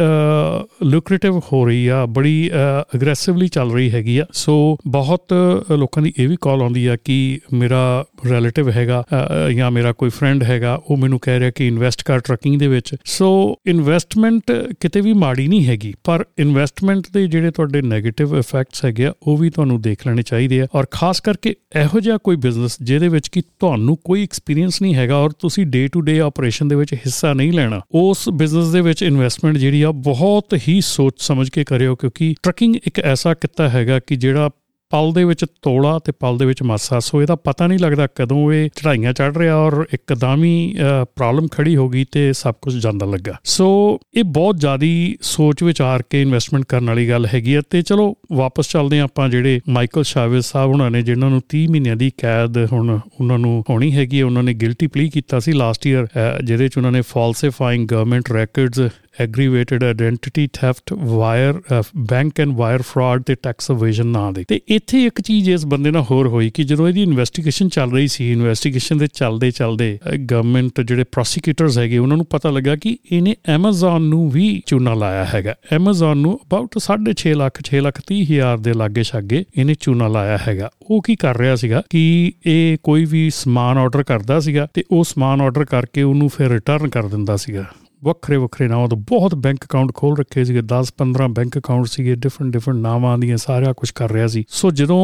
ਲੂਕਰੇਟਿਵ 0.84 1.40
ਹੋ 1.52 1.66
ਰਹੀ 1.66 1.88
ਆ, 1.88 2.06
ਬੜੀ 2.06 2.50
ਅਗਰੈਸਿਵਲੀ 2.96 3.48
ਚੱਲ 3.48 3.72
ਰਹੀ 3.72 3.90
ਹੈਗੀ 3.92 4.18
ਆ। 4.18 4.26
ਸੋ 4.34 4.78
ਬਹੁਤ 4.88 5.34
ਲੋਕਾਂ 5.72 6.04
ਦੀ 6.04 6.14
ਇਹ 6.18 6.28
ਵੀ 6.28 6.38
ਕਾਲ 6.42 6.62
ਆਉਂਦੀ 6.62 6.86
ਆ 6.86 6.96
ਕਿ 7.04 7.18
ਮੇਰਾ 7.54 8.04
ਰਿਲੇਟਿਵ 8.26 8.70
ਹੈਗਾ 8.72 9.04
ਜਾਂ 9.56 9.72
ਮੇਰਾ 9.72 9.92
ਕੋਈ 9.92 10.10
ਫਰੈਂਡ 10.10 10.44
ਹੈਗਾ, 10.44 10.80
ਉਹ 10.86 10.98
ਮੈਨੂੰ 10.98 11.20
ਕਹਿ 11.40 11.46
ਰਿਹਾ 11.46 11.52
ਕਿ 11.56 11.68
ਇਨਵੈਸਟ 11.68 12.04
ਕਰ 12.04 12.20
ਟਰਕਿੰਗ 12.20 12.60
ਦੇ 12.60 12.68
ਵਿੱਚ। 12.68 12.96
ਸੋ 13.06 13.30
ਇਨਵੈਸਟਮੈਂਟ 13.68 14.52
ਕਿਤੇ 14.80 15.02
ਵੀ 15.02 15.14
ਮਾੜੀ 15.14 15.48
ਨਹੀਂ 15.48 15.66
ਹੈਗੀ, 15.66 15.94
ਪਰ 16.04 16.26
ਇਨਵੈਸਟਮੈਂਟ 16.40 17.08
ਦੇ 17.14 17.26
ਜਿਹੜੇ 17.28 17.52
ਤੁਹਾਡੇ 17.52 17.82
네ਗੇਟਿਵ 17.82 18.36
ਇਫੈਕਟਸ 18.38 18.86
ਹੈਗੇ 18.86 19.06
ਆ, 19.06 19.14
ਉਹ 19.24 19.38
ਵੀ 19.38 19.50
ਤੁਹਾਨੂੰ 19.50 19.82
ਦੇਖ 19.82 20.08
ਲੈਣੇ 20.08 20.22
ਚਾਹੀਦੇ 20.22 20.62
ਆ। 20.62 20.68
ਔਰ 20.76 20.86
ਖਾਸ 20.92 21.22
ਕਰਕੇ 21.22 21.56
ਇਹੋ 21.76 22.00
ਜਿਹਾ 22.00 22.18
ਕੋਈ 22.18 22.36
ਬਿਜ਼ਨਸ 22.36 22.78
ਜਿਹਦੇ 22.82 23.08
ਵਿੱਚ 23.08 23.28
ਕਿ 23.28 23.42
ਤੁਹਾਨੂੰ 23.42 23.98
ਕੋਈ 24.06 24.24
ਐਕਸਪੀਰੀਅੰਸ 24.24 24.82
ਨਹੀਂ 24.82 24.96
ਹੈਗਾ 24.96 25.18
ਔਰ 25.18 25.32
ਤੁਸੀਂ 25.40 25.66
ਡੇ 25.66 25.88
ਟੂ 25.88 26.02
ਡੇ 26.02 26.20
ਆਪਰੇਸ਼ਨ 26.20 26.68
ਦੇ 26.68 26.76
ਵਿੱਚ 26.76 26.94
ਹਿੱਸਾ 26.94 27.34
ਨਹੀਂ 27.34 27.54
ਲੈਣਾ, 27.54 27.82
ਉਸ 27.92 28.30
ਬਿਜ਼ਨਸ 28.30 28.72
ਦੇ 28.72 28.82
ਵਿੱਚ 28.82 29.04
ਇਨਵੈਸਟਮੈਂਟ 29.04 29.58
ਜਿਹੜੀ 29.58 29.82
ਆ, 29.82 29.92
ਬਹੁਤ 29.92 30.58
ਹੀ 30.68 30.80
ਸੋਚ 30.82 31.22
ਸਮਝ 31.22 31.50
ਕੇ 31.50 31.64
ਕਰਿਓ, 31.64 31.96
ਕਿਉਂਕਿ 31.96 32.34
ਟਰਕਿੰਗ 32.44 32.76
ਇੱਕ 32.88 33.00
ਐਸਾ 33.00 33.34
ਕਿੱਤਾ 33.34 33.70
ਹੈਗਾ 33.70 34.00
ਕਿ 34.00 34.16
ਜਿਹੜਾ 34.16 34.50
ਪਲ 34.90 35.12
ਦੇ 35.14 35.24
ਵਿੱਚ 35.24 35.46
ਤੋਲਾ 35.62 35.98
ਤੇ 36.00 36.12
ਪਲ 36.12 36.38
ਦੇ 36.38 36.46
ਵਿੱਚ 36.46 36.62
ਮਾਸਾ। 36.64 37.00
ਸੋ 37.00 37.22
ਇਹਦਾ 37.22 37.36
ਪਤਾ 37.36 37.66
ਨਹੀਂ 37.68 37.80
ਲੱਗਦਾ 37.80 38.08
ਕਦੋਂ 38.16 38.52
ਇਹ 38.54 38.70
ਚੜਾਈਆਂ 38.76 39.12
ਚੜ 39.14 39.38
ਰਿਹਾ 39.38 39.56
ਔਰ 39.56 39.86
ਇੱਕਦਮ 39.94 40.44
ਹੀ 40.44 40.76
ਪ੍ਰੋਬਲਮ 41.16 41.48
ਖੜੀ 41.48 41.76
ਹੋ 41.76 41.88
ਗਈ 41.90 42.06
ਤੇ 42.12 42.32
ਸਭ 42.34 42.56
ਕੁਝ 42.62 42.74
ਜਾਂਦਾ 42.84 43.06
ਲੱਗਾ। 43.06 43.36
ਸੋ 43.44 43.68
ਇਹ 44.18 44.24
ਬਹੁਤ 44.24 44.60
ਜ਼ਿਆਦੀ 44.60 45.18
ਸੋਚ 45.22 45.64
ਵਿਚਾਰ 45.64 46.04
ਕੇ 46.10 46.22
ਇਨਵੈਸਟਮੈਂਟ 46.22 46.66
ਕਰਨ 46.66 46.88
ਵਾਲੀ 46.88 47.08
ਗੱਲ 47.10 47.28
ਹੈਗੀ 47.34 47.54
ਆ 47.54 47.62
ਤੇ 47.70 47.82
ਚਲੋ 47.82 48.14
ਵਾਪਸ 48.34 48.70
ਚੱਲਦੇ 48.70 49.00
ਆਪਾਂ 49.00 49.30
ਜਿਹੜੇ 49.30 49.60
ਮਾਈਕਲ 49.70 50.04
ਸ਼ਾਵੇਜ਼ 50.04 50.46
ਸਾਹਿਬ 50.46 50.72
ਉਹਨਾਂ 50.72 50.90
ਨੇ, 50.92 51.02
ਜਿਨ੍ਹਾਂ 51.02 51.30
ਨੂੰ 51.32 51.42
30 51.50 51.66
ਮਹੀਨਿਆਂ 51.70 51.96
ਦੀ 51.96 52.12
ਕੈਦ 52.18 52.58
ਹੁਣ 52.74 52.90
ਉਹਨਾਂ 53.20 53.40
ਨੂੰ 53.40 53.64
ਹੋਣੀ 53.70 53.92
ਹੈਗੀ 53.96 54.22
ਉਹਨਾਂ 54.22 54.44
ਨੇ 54.44 54.54
ਗਿਲਟੀ 54.54 54.88
ਪਲੀ 54.88 55.10
ਕੀਤਾ 55.10 55.40
ਸੀ 55.40 55.52
ਲਾਸਟ 55.52 55.88
ਈਅਰ 55.88 56.08
ਜਿਹਦੇ 56.44 56.68
ਚ 56.68 56.78
ਉਹਨਾਂ 56.78 56.92
ਨੇ 56.92 57.02
falsifying 57.02 57.88
government 57.88 58.32
records 58.32 58.82
aggravated 59.20 59.84
identity 59.84 60.50
theft 60.54 60.94
wire 60.94 61.84
bank 61.98 62.40
and 62.40 62.56
wire 62.56 62.82
fraud 62.82 63.22
ਤੇ 63.22 63.36
ਟੈਕਸ 63.36 63.72
ਅਵੇਜਨ 63.72 64.08
ਨਾਂ 64.08 64.32
ਦੇ। 64.32 64.46
ਤੇ 64.48 64.62
ਇੱਥੇ 64.68 65.06
ਇੱਕ 65.06 65.22
ਚੀਜ਼ 65.22 65.50
ਇਸ 65.50 65.66
ਬੰਦੇ 65.66 65.92
ਨਾਲ 65.92 66.04
ਹੋਰ 66.12 66.28
ਹੋਈ 66.28 66.50
ਕਿ 66.50 66.64
ਜਦੋਂ 66.64 66.88
ਇਹਦੀ 66.88 67.04
ਇਨਵੈਸਟੀਗੇਸ਼ਨ 67.04 67.70
ਚੱਲ 67.70 67.92
ਰਹੀ 67.92 68.08
ਸੀ 68.08 68.32
ਇਨਵੈਸਟੀਗੇਸ਼ਨ 68.32 68.98
ਦੇ 68.98 69.08
ਚੱਲਦੇ 69.14 69.52
ਚੱਲਦੇ 69.52 70.00
ਗਵਰਨਮੈਂਟ 70.32 70.82
ਜਿਹੜੇ 70.82 71.04
ਪ੍ਰੋਸੀਕਿਊਟਰਸ 71.04 71.78
ਹੈਗੇ, 71.78 71.98
ਉਹਨਾਂ 71.98 72.18
ਨੂੰ 72.18 72.26
ਪਤਾ 72.26 72.50
ਲੱਗਾ 72.50 72.76
ਕਿ 72.76 72.98
ਇਹਨੇ 73.12 73.36
Amazon 73.56 74.00
ਨੂੰ 74.00 74.30
ਵੀ 74.30 74.62
ਚੂਨਾ 74.66 74.94
ਲਾਇਆ 74.94 75.26
ਹੈਗਾ। 75.26 75.56
Amazon 75.76 76.14
ਨੂੰ 76.14 76.40
ਅਬਾਊਟ 76.44 76.78
6.5 76.78 77.34
ਲੱਖ 77.34 77.62
6 77.66 77.82
ਲੱਖ 77.82 78.02
30 78.08 78.24
ਹਜ਼ਾਰ 78.24 78.58
ਦੇ 78.58 78.74
ਲਾਗੇ 78.74 79.04
ਛਾਗੇ 79.04 79.46
ਇਹਨੇ 79.58 79.76
ਚੂਨਾ 79.80 80.08
ਲਾਇਆ 80.08 80.38
ਹੈਗਾ। 80.48 80.70
ਉਹ 80.82 81.02
ਕੀ 81.02 81.16
ਕਰ 81.16 81.38
ਰਿਹਾ 81.38 81.56
ਸੀਗਾ 81.56 81.84
ਕਿ 81.90 82.34
ਇਹ 82.46 82.78
ਕੋਈ 82.84 83.06
ਵੀ 83.06 83.30
ਸਮਾਨ 83.30 83.78
ਆਰਡਰ 83.78 84.04
ਕਰਦਾ 84.04 84.40
ਸੀਗਾ 84.40 84.68
ਤੇ 84.74 84.84
ਉਹ 84.92 85.04
ਸਮਾਨ 85.04 85.42
ਆਰਡਰ 85.42 85.66
ਕਰਕੇ 85.66 86.02
ਉਹਨੂੰ 86.02 86.30
ਫਿਰ 86.30 86.50
ਰਿਟਰਨ 86.50 86.88
ਕਰ 86.90 87.08
ਦਿੰਦਾ 87.08 87.38
ਸੀਗਾ। 87.38 87.66
ਵੱਖਰੇ 88.04 88.38
ਵੱਖਰੇ 88.38 88.68
ਨਾਵਾਂ 88.68 88.88
ਤੋਂ 88.88 88.98
ਬਹੁਤ 89.10 89.36
ਬੈਂਕ 89.36 89.64
ਅਕਾਊਂਟ 89.66 89.92
ਖੋਲ 89.94 90.16
ਰੱਖੇ 90.18 90.44
ਸੀਗੇ 90.44 90.62
10 90.68 90.92
15 90.98 91.28
ਬੈਂਕ 91.30 91.58
ਅਕਾਊਂਟ 91.58 91.88
ਸੀਗੇ 91.88 92.16
ਡਿਫਰੈਂਟ 92.16 92.54
ਡਿਫਰੈਂਟ 92.54 92.78
ਨਾਵਾਂ 92.80 93.18
ਦੀਆਂ, 93.18 93.38
ਸਾਰਾ 93.38 93.74
ਕੁਝ 93.74 93.90
ਕਰ 93.92 94.12
ਰਿਹਾ 94.12 94.28
ਸੀ। 94.28 94.44
ਸੋ 94.50 94.72
ਜਦੋਂ 94.72 95.02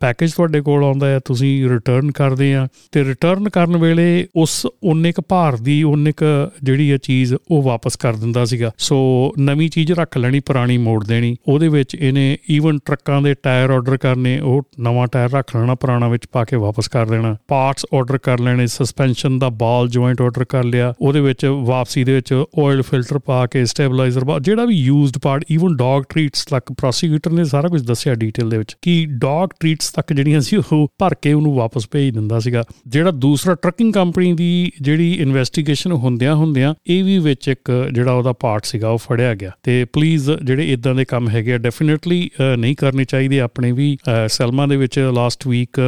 ਪੈਕੇਜ 0.00 0.32
ਤੁਹਾਡੇ 0.32 0.60
ਕੋਲ 0.60 0.84
ਆਉਂਦਾ 0.84 1.06
ਹੈ, 1.06 1.18
ਤੁਸੀਂ 1.24 1.68
ਰਿਟਰਨ 1.68 2.10
ਕਰਦੇ 2.10 2.54
ਆ, 2.54 2.66
ਤੇ 2.92 3.04
ਰਿਟਰਨ 3.04 3.48
ਕਰਨ 3.48 3.76
ਵੇਲੇ 3.76 4.26
ਉਸ 4.36 4.66
ਉਨੇ 4.82 5.12
ਕ 5.12 5.20
ਭਾਰ 5.20 5.56
ਦੀ 5.56 5.82
ਉਨੇ 5.82 6.12
ਕ 6.16 6.24
ਜਿਹੜੀ 6.62 6.88
ਇਹ 6.88 6.98
ਚੀਜ਼ 6.98 7.34
ਉਹ 7.50 7.62
ਵਾਪਸ 7.62 7.96
ਕਰ 7.96 8.16
ਦਿੰਦਾ 8.16 8.44
ਸੀਗਾ। 8.44 8.70
ਸੋ 8.78 8.98
ਨਵੀਂ 9.38 9.68
ਚੀਜ਼ 9.70 9.92
ਰੱਖ 9.92 10.18
ਲੈਣੀ, 10.18 10.40
ਪੁਰਾਣੀ 10.40 10.78
ਮੋੜ 10.78 11.04
ਦੇਣੀ, 11.04 11.34
ਉਹਦੇ 11.48 11.68
ਵਿੱਚ 11.68 11.94
ਇਹਨੇ 11.94 12.36
ਈਵਨ 12.50 12.78
ਟਰੱਕਾਂ 12.84 13.20
ਦੇ 13.22 13.34
ਟਾਇਰ 13.42 13.70
ਆਰਡਰ 13.70 13.96
ਕਰਨੇ, 13.96 14.38
ਉਹ 14.40 14.62
ਨਵਾਂ 14.80 15.06
ਟਾਇਰ 15.12 15.30
ਰੱਖ 15.30 15.56
ਲੈਣਾ, 15.56 15.74
ਪੁਰਾਣਾ 15.74 16.08
ਵਿੱਚ 16.08 16.26
ਪਾ 16.32 16.44
ਕੇ 16.44 16.56
ਵਾਪਸ 16.56 16.88
ਕਰ 16.88 17.06
ਦੇਣਾ। 17.06 17.36
ਪਾਰਟਸ 17.48 17.86
ਆਰਡਰ 17.94 18.18
ਕਰ 18.18 18.40
ਲੈਣੇ 18.40 18.66
ਸਸਪੈਂਸ਼ਨ 18.66 19.38
ਦਾ 19.38 19.48
ਬਾਲ 19.62 19.88
ਜੁਆਇੰਟ 19.88 20.22
ਆਰਡਰ 20.22 20.44
ਕਰ 20.44 20.64
ਲਿਆ, 20.64 20.92
ਉਹਦੇ 21.00 21.20
ਵਿੱਚ 21.20 21.46
ਵਾਪਸੀ 21.46 22.04
ਦੇ 22.04 22.14
ਵਿੱਚ 22.14 22.31
ਆਇਲ 22.32 22.82
ਫਿਲਟਰ 22.82 23.18
ਪਾ 23.18 23.44
ਕੇ 23.46 23.64
ਸਟੇਬਲਾਈਜ਼ਰ 23.64 24.24
ਪਾ, 24.24 24.38
ਜਿਹੜਾ 24.38 24.64
ਵੀ 24.64 24.76
used 24.76 25.18
part 25.18 25.44
even 25.50 25.76
dog 25.76 26.02
treats 26.08 26.44
ਤੱਕ 26.44 26.72
ਪ੍ਰੋਸੀਕਿਊਟਰ 26.72 27.32
ਨੇ 27.32 27.44
ਸਾਰਾ 27.44 27.68
ਕੁਝ 27.68 27.80
ਦੱਸਿਆ 27.82 28.14
ਡੀਟੇਲ 28.14 28.50
ਦੇ 28.50 28.58
ਵਿੱਚ 28.58 28.76
ਕਿ 28.82 28.94
ਡੌਗ 29.10 29.48
ਟ੍ਰੀਟਸ 29.60 29.90
ਤੱਕ 29.92 30.12
ਜਿਹੜੀਆਂ 30.12 30.40
ਸੀ 30.40 30.56
ਉਹ 30.56 30.86
ਭਰ 30.98 31.14
ਕੇ 31.22 31.32
ਉਹਨੂੰ 31.32 31.54
ਵਾਪਸ 31.54 31.86
ਭੇਜ 31.92 32.12
ਦਿੰਦਾ 32.14 32.38
ਸੀਗਾ। 32.38 32.62
ਜਿਹੜਾ 32.88 33.10
ਦੂਸਰਾ 33.10 33.54
ਟਰੱਕਿੰਗ 33.54 33.92
ਕੰਪਨੀ 33.92 34.32
ਦੀ 34.32 34.70
ਜਿਹੜੀ 34.80 35.12
ਇਨਵੈਸਟੀਗੇਸ਼ਨ 35.12 35.92
ਹੁੰਦਿਆਂ 35.92 36.34
ਹੁੰਦਿਆਂ, 36.34 36.74
ਇਹ 36.86 37.04
ਵੀ 37.04 37.18
ਵਿੱਚ 37.18 37.48
ਇੱਕ 37.48 37.70
ਜਿਹੜਾ 37.92 38.12
ਉਹਦਾ 38.12 38.32
ਪਾਰਟ 38.32 38.64
ਸੀਗਾ, 38.64 38.88
ਉਹ 38.88 38.98
ਫੜਿਆ 38.98 39.34
ਗਿਆ। 39.34 39.50
ਤੇ 39.62 39.84
ਪਲੀਜ਼ 39.92 40.30
ਜਿਹੜੇ 40.44 40.72
ਇਦਾਂ 40.72 40.94
ਦੇ 40.94 41.04
ਕੰਮ 41.04 41.28
ਹੈਗੇ 41.28 41.52
ਆ 41.54 41.58
ਡੈਫੀਨਿਟਲੀ 41.58 42.30
ਨਹੀਂ 42.58 42.76
ਕਰਨੇ 42.76 43.04
ਚਾਹੀਦੇ। 43.04 43.40
ਆਪਣੇ 43.40 43.72
ਵੀ 43.72 43.96
ਸਲਮਾ 44.28 44.66
ਦੇ 44.66 44.76
ਵਿੱਚ 44.76 44.98
ਲਾਸਟ 45.14 45.46
ਵੀਕ 45.48 45.80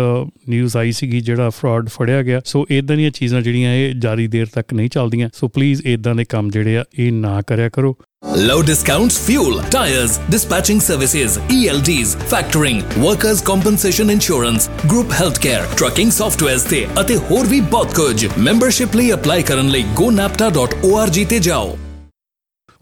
ਨਿਊਜ਼ 0.48 0.76
ਆਈ 0.76 0.92
ਸੀਗੀ, 0.92 1.20
ਜਿਹੜਾ 1.20 1.50
ਫਰਾਡ 1.50 1.88
ਫੜਿਆ 1.88 2.22
ਗਿਆ। 2.22 2.40
ਸੋ 2.44 2.64
ਇਦਾਂ 2.70 2.96
ਦੀਆਂ 2.96 3.10
ਚੀਜ਼ਾਂ 3.10 3.40
ਜਿਹੜੀਆਂ 3.42 3.74
ਇਹ 3.74 3.94
ਜਾਰੀ 3.94 4.26
ਦੇਰ 4.28 4.46
ਤੱਕ 4.54 4.74
ਨਹੀਂ 4.74 4.88
ਚੱਲਦੀਆਂ। 4.88 5.28
ਸੋ 5.34 5.48
ਪਲੀਜ਼ 5.48 5.82
ਇਦਾਂ 5.86 6.14
ਦੇ 6.14 6.24
ਕੰਮ 6.34 6.50
ਜਿਹੜੇ 6.50 6.76
ਆ 6.78 6.84
ਇਹ 6.98 7.12
ਨਾ 7.12 7.40
ਕਰਿਆ 7.46 7.68
ਕਰੋ 7.68 7.94
Low 8.40 8.56
discounts, 8.68 9.16
fuel, 9.24 9.56
tires, 9.72 10.14
dispatching 10.34 10.78
services, 10.84 11.34
ELDs, 11.56 12.14
factoring, 12.30 12.78
workers 13.02 13.42
compensation 13.50 14.12
insurance, 14.14 14.66
group 14.92 15.12
healthcare, 15.18 15.68
trucking 15.82 16.12
softwares 16.18 16.68
ਤੇ 16.70 16.86
ਅਤੇ 17.00 17.16
ਹੋਰ 17.30 17.46
ਵੀ 17.46 17.60
ਬਹੁਤ 17.76 17.94
ਕੁਝ 17.94 18.26
ਮੈਂਬਰਸ਼ਿਪ 18.38 18.96
ਲਈ 18.96 19.12
ਅਪਲਾਈ 19.12 19.42
ਕਰਨ 19.42 19.68
ਲਈ 19.68 19.84
gonapta.org 20.00 21.24
ਤੇ 21.30 21.38
ਜਾਓ 21.38 21.76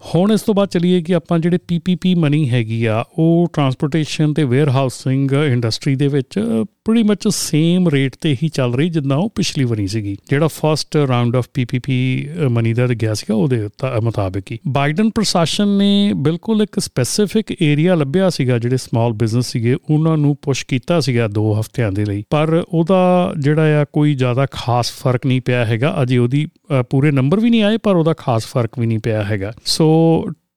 ਹੁਣ 0.03 0.31
ਇਸ 0.31 0.41
ਤੋਂ 0.41 0.53
ਬਾਅਦ 0.53 0.69
ਚਲੀਏ 0.69 1.01
ਕਿ 1.01 1.15
ਆਪਾਂ 1.15 1.39
ਜਿਹੜੇ 1.39 1.57
ਪੀਪੀਪੀ 1.67 2.13
ਮਨੀ 2.15 2.49
ਹੈਗੀ 2.49 2.83
ਆ, 2.85 3.03
ਉਹ 3.17 3.47
ਟਰਾਂਸਪੋਰਟੇਸ਼ਨ 3.53 4.33
ਤੇ 4.33 4.43
ਵੇਅਰ 4.43 4.69
ਹਾਊਸਿੰਗ 4.69 5.31
ਇੰਡਸਟਰੀ 5.45 5.95
ਦੇ 5.95 6.07
ਵਿੱਚ 6.07 6.39
ਪ੍ਰੀਟੀ 6.85 7.03
ਮੱਚ 7.03 7.27
ਸੇਮ 7.27 7.87
ਰੇਟ 7.89 8.15
ਤੇ 8.21 8.35
ਹੀ 8.43 8.47
ਚੱਲ 8.49 8.73
ਰਹੀ 8.73 8.89
ਜਿੱਦਾਂ 8.89 9.17
ਉਹ 9.17 9.29
ਪਿਛਲੀ 9.35 9.63
ਵਾਰੀ 9.63 9.85
ਸੀਗੀ। 9.87 10.15
ਜਿਹੜਾ 10.29 10.47
first 10.47 10.95
round 11.07 11.35
of 11.35 11.45
PPP 11.53 11.97
money 12.51 12.73
ਦਾ 12.73 12.87
ਗਿਆ 12.87 13.13
ਸੀਗਾ, 13.13 13.35
ਉਹਦੇ 13.35 13.67
ਮੁਤਾਬਕ 14.03 14.51
ਹੀ। 14.51 14.57
ਬਾਈਡਨ 14.67 15.09
ਪ੍ਰਸ਼ਾਸਨ 15.09 15.77
ਨੇ 15.77 16.11
ਬਿਲਕੁਲ 16.15 16.61
ਇੱਕ 16.61 16.79
ਸਪੈਸੀਫਿਕ 16.79 17.55
ਏਰੀਆ 17.61 17.95
ਲੱਭਿਆ 17.95 18.29
ਸੀਗਾ, 18.29 18.57
ਜਿਹੜੇ 18.57 18.77
ਸਮਾਲ 18.77 19.13
ਬਿਜ਼ਨਸ 19.13 19.51
ਸੀਗੇ, 19.51 19.75
ਉਹਨਾਂ 19.89 20.17
ਨੂੰ 20.17 20.35
ਪੁਸ਼ 20.41 20.65
ਕੀਤਾ 20.65 20.99
ਸੀਗਾ 20.99 21.27
2 21.29 21.45
ਹਫ਼ਤਿਆਂ 21.59 21.91
ਦੇ 21.91 22.05
ਲਈ। 22.05 22.23
ਪਰ 22.29 22.63
ਉਹਦਾ 22.67 23.33
ਜਿਹੜਾ 23.39 23.81
ਆ, 23.81 23.85
ਕੋਈ 23.93 24.15
ਜ਼ਿਆਦਾ 24.15 24.45
ਖਾਸ 24.51 24.91
ਫ਼ਰਕ 24.91 25.25
ਨਹੀਂ 25.25 25.41
ਪਿਆ 25.41 25.65
ਹੈਗਾ। 25.65 25.95
ਅਜੇ 26.01 26.17
ਉਹਦੀ 26.17 26.45
ਪੂਰੇ 26.89 27.11
ਨੰਬਰ 27.11 27.39
ਵੀ 27.39 27.49
ਨਹੀਂ 27.49 27.63
ਆਏ, 27.63 27.77
ਪਰ 27.77 27.95
ਉਹਦਾ 27.95 28.13
ਖਾਸ 28.17 28.45
ਫ਼ਰਕ 28.45 28.79
ਵੀ 28.79 28.85
ਨਹੀਂ 28.85 28.99
ਪਿਆ 28.99 29.23
ਹੈਗਾ। 29.23 29.53
ਸੋ 29.65 29.92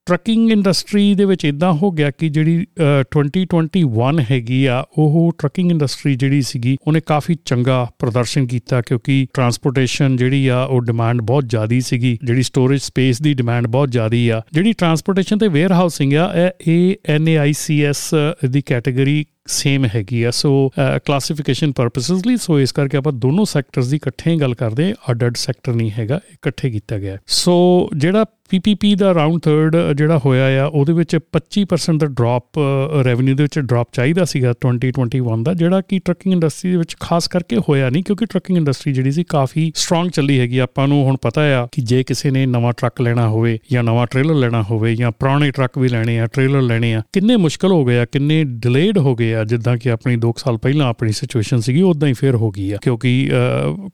ਟਰੱਕਿੰਗ 0.07 0.51
ਇੰਡਸਟਰੀ 0.53 1.15
ਦੇ 1.15 1.25
ਵਿੱਚ 1.25 1.45
ਇਦਾਂ 1.45 1.73
ਹੋ 1.73 1.91
ਗਿਆ 1.91 2.11
ਕਿ 2.11 2.29
ਜਿਹੜੀ 2.29 2.67
2021 3.13 4.21
ਹੈਗੀ 4.31 4.65
ਆ, 4.67 4.85
ਉਹ 4.99 5.33
ਟਰੱਕਿੰਗ 5.39 5.71
ਇੰਡਸਟਰੀ 5.71 6.15
ਜਿਹੜੀ 6.15 6.43
ਸੀਗੀ, 6.43 6.77
ਉਹਨੇ 6.87 7.01
ਕਾਫੀ 7.07 7.37
ਚੰਗਾ 7.45 7.87
ਪ੍ਰਦਰਸ਼ਨ 7.99 8.47
ਕੀਤਾ 8.47 8.81
ਕਿਉਂਕਿ 8.81 9.27
ਟਰਾਂਸਪੋਰਟੇਸ਼ਨ 9.35 10.17
ਜਿਹੜੀ 10.17 10.47
ਆ, 10.49 10.63
ਉਹ 10.63 10.81
ਡਿਮਾਂਡ 10.81 11.21
ਬਹੁਤ 11.21 11.49
ਜ਼ਿਆਦੀ 11.49 11.81
ਸੀਗੀ, 11.81 12.19
ਜਿਹੜੀ 12.25 12.43
ਸਟੋਰੇਜ 12.43 12.81
ਸਪੇਸ 12.81 13.23
ਦੀ 13.23 13.35
ਡਿਮਾਂਡ 13.35 13.67
ਬਹੁਤ 13.67 13.93
ਜ਼ਿਆਦੀ 13.93 14.29
ਆ। 14.29 14.43
ਜਿਹੜੀ 14.53 14.73
ਟਰਾਂਸਪੋਰਟੇਸ਼ਨ 14.73 15.39
ਤੇ 15.39 15.49
ਵੇਅਰ 15.49 15.73
ਹਾਊਸਿੰਗ 15.73 16.15
ਆ, 16.15 16.31
ਇਹ 16.67 16.95
ਐਨਏਆਈਸੀਐਸ 17.07 18.11
ਦੀ 18.51 18.63
ਕੈਟਾਗਰੀ 18.63 19.25
ਸੇਮ 19.49 19.85
ਹੈਗੀ 19.95 20.23
ਆ। 20.23 20.31
ਸੋ 20.31 20.53
ਕਲਾਸੀਫਿਕੇਸ਼ਨ 20.79 21.73
ਪਰਪਸਸ 21.73 22.27
ਲਈ 22.27 22.37
ਸੋ 22.37 22.61
ਇਸ 22.61 22.73
ਕਰਕੇ 22.73 22.97
ਆਪਾਂ 22.97 23.13
ਦੋਨੋਂ 23.15 23.45
ਸੈਕਟਰਸ 23.45 23.89
ਦੀ 23.89 23.97
ਇਕੱਠੇ 23.97 24.31
ਹੀ 24.31 24.41
ਗੱਲ 24.41 24.55
ਕਰਦੇ 24.55 24.91
ਆ 24.91 24.95
ਅੱਡ 25.11 25.25
ਅੱਡ 25.27 25.37
ਸੈਕਟਰ 25.37 25.75
ਨਹੀਂ 25.75 25.91
ਹੈਗਾ, 25.99 26.21
ਇਕੱਠੇ 26.33 26.71
ਕੀਤਾ 26.71 26.99
ਗਿਆ। 26.99 27.17
ਸੋ 27.27 27.89
ਜਿਹੜਾ 27.97 28.25
ਪੀਪੀਪੀ 28.51 28.95
ਦਾ 28.95 29.13
ਰਾਉਂਡ 29.15 29.41
3 29.45 29.93
ਜਿਹੜਾ 29.97 30.19
ਹੋਇਆ 30.25 30.45
ਆ, 30.63 30.67
ਉਹਦੇ 30.67 30.93
ਵਿੱਚ 30.93 31.17
25% 31.33 31.99
ਦਾ 31.99 32.07
ਡ੍ਰੌਪ 32.09 32.59
ਰੈਵਨਿਊ 33.05 33.37
ਦੇ 33.37 33.43
ਵਿੱਚ 33.43 33.59
ਡ੍ਰੌਪ 33.61 33.89
ਚਾਹੀਦਾ 33.93 34.25
ਸੀਗਾ 34.25 34.53
2021 34.65 35.43
ਦਾ, 35.45 35.55
ਜਿਹੜਾ 35.55 35.81
ਕਿ 35.81 35.99
ਟਰੱਕਿੰਗ 35.99 36.35
ਇੰਡਸਟਰੀ 36.35 36.71
ਦੇ 36.71 36.77
ਵਿੱਚ 36.77 36.95
ਖਾਸ 37.01 37.29
ਕਰਕੇ 37.29 37.57
ਹੋਇਆ 37.69 37.89
ਨਹੀਂ, 37.91 38.03
ਕਿਉਂਕਿ 38.03 38.27
ਟਰੱਕਿੰਗ 38.27 38.59
ਇੰਡਸਟਰੀ 38.59 38.93
ਜਿਹੜੀ 38.93 39.11
ਸੀ 39.13 39.25
ਕਾਫੀ 39.29 39.71
ਸਟਰੋਂਗ 39.75 40.11
ਚੱਲੀ 40.11 40.39
ਹੈਗੀ 40.41 40.59
ਆਪਾਂ 40.59 40.87
ਨੂੰ 40.89 41.03
ਹੁਣ 41.05 41.17
ਪਤਾ 41.23 41.43
ਆ 41.57 41.67
ਕਿ 41.73 41.83
ਜੇ 41.83 42.03
ਕਿਸੇ 42.03 42.31
ਨੇ 42.31 42.45
ਨਵਾਂ 42.47 42.73
ਟਰੱਕ 42.73 43.01
ਲੈਣਾ 43.01 43.27
ਹੋਵੇ 43.29 43.59
ਜਾਂ 43.73 43.83
ਨਵਾਂ 43.83 44.07
ਟ੍ਰੇਲਰ 44.07 44.35
ਲੈਣਾ 44.35 44.63
ਹੋਵੇ 44.63 44.95
ਜਾਂ 44.97 45.11
ਪੁਰਾਣੇ 45.11 45.51
ਟਰੱਕ 45.51 45.79
ਵੀ 45.79 45.89
ਲੈਣੇ 45.89 46.19
ਆ 46.21 46.27
ਟ੍ਰੇਲਰ 46.27 46.63
ਲੈਣੇ 46.63 46.95
ਆ, 46.95 47.03
ਕਿੰਨੇ 47.13 47.37
ਮੁਸ਼ਕਲ 47.37 47.73
ਹੋ 47.73 47.85
ਗਏ 47.85 47.99
ਆ, 47.99 48.05
ਕਿੰਨੇ 48.05 48.43
ਡਿਲੇਡ 48.45 48.99
ਹੋ 48.99 49.15
ਗਏ 49.17 49.33
ਆ, 49.37 49.45
ਜਿੱਦਾਂ 49.45 49.77
ਕਿ 49.77 49.91
ਆਪਣੀ 49.91 50.17
2 50.17 50.33
ਸਾਲ 50.37 50.57
ਪਹਿਲਾਂ 50.59 50.87
ਆਪਣੀ 50.87 51.13
ਸਿਚੁਏਸ਼ਨ 51.13 51.61
ਸੀਗੀ 51.61 51.83
ਉਦਾਂ 51.83 52.09
ਹੀ 52.09 52.13
ਫੇਰ 52.13 52.35
ਹੋ 52.35 52.51
ਗਈ 52.51 52.71
ਆ। 52.71 52.79
ਕਿਉਂਕਿ 52.83 53.13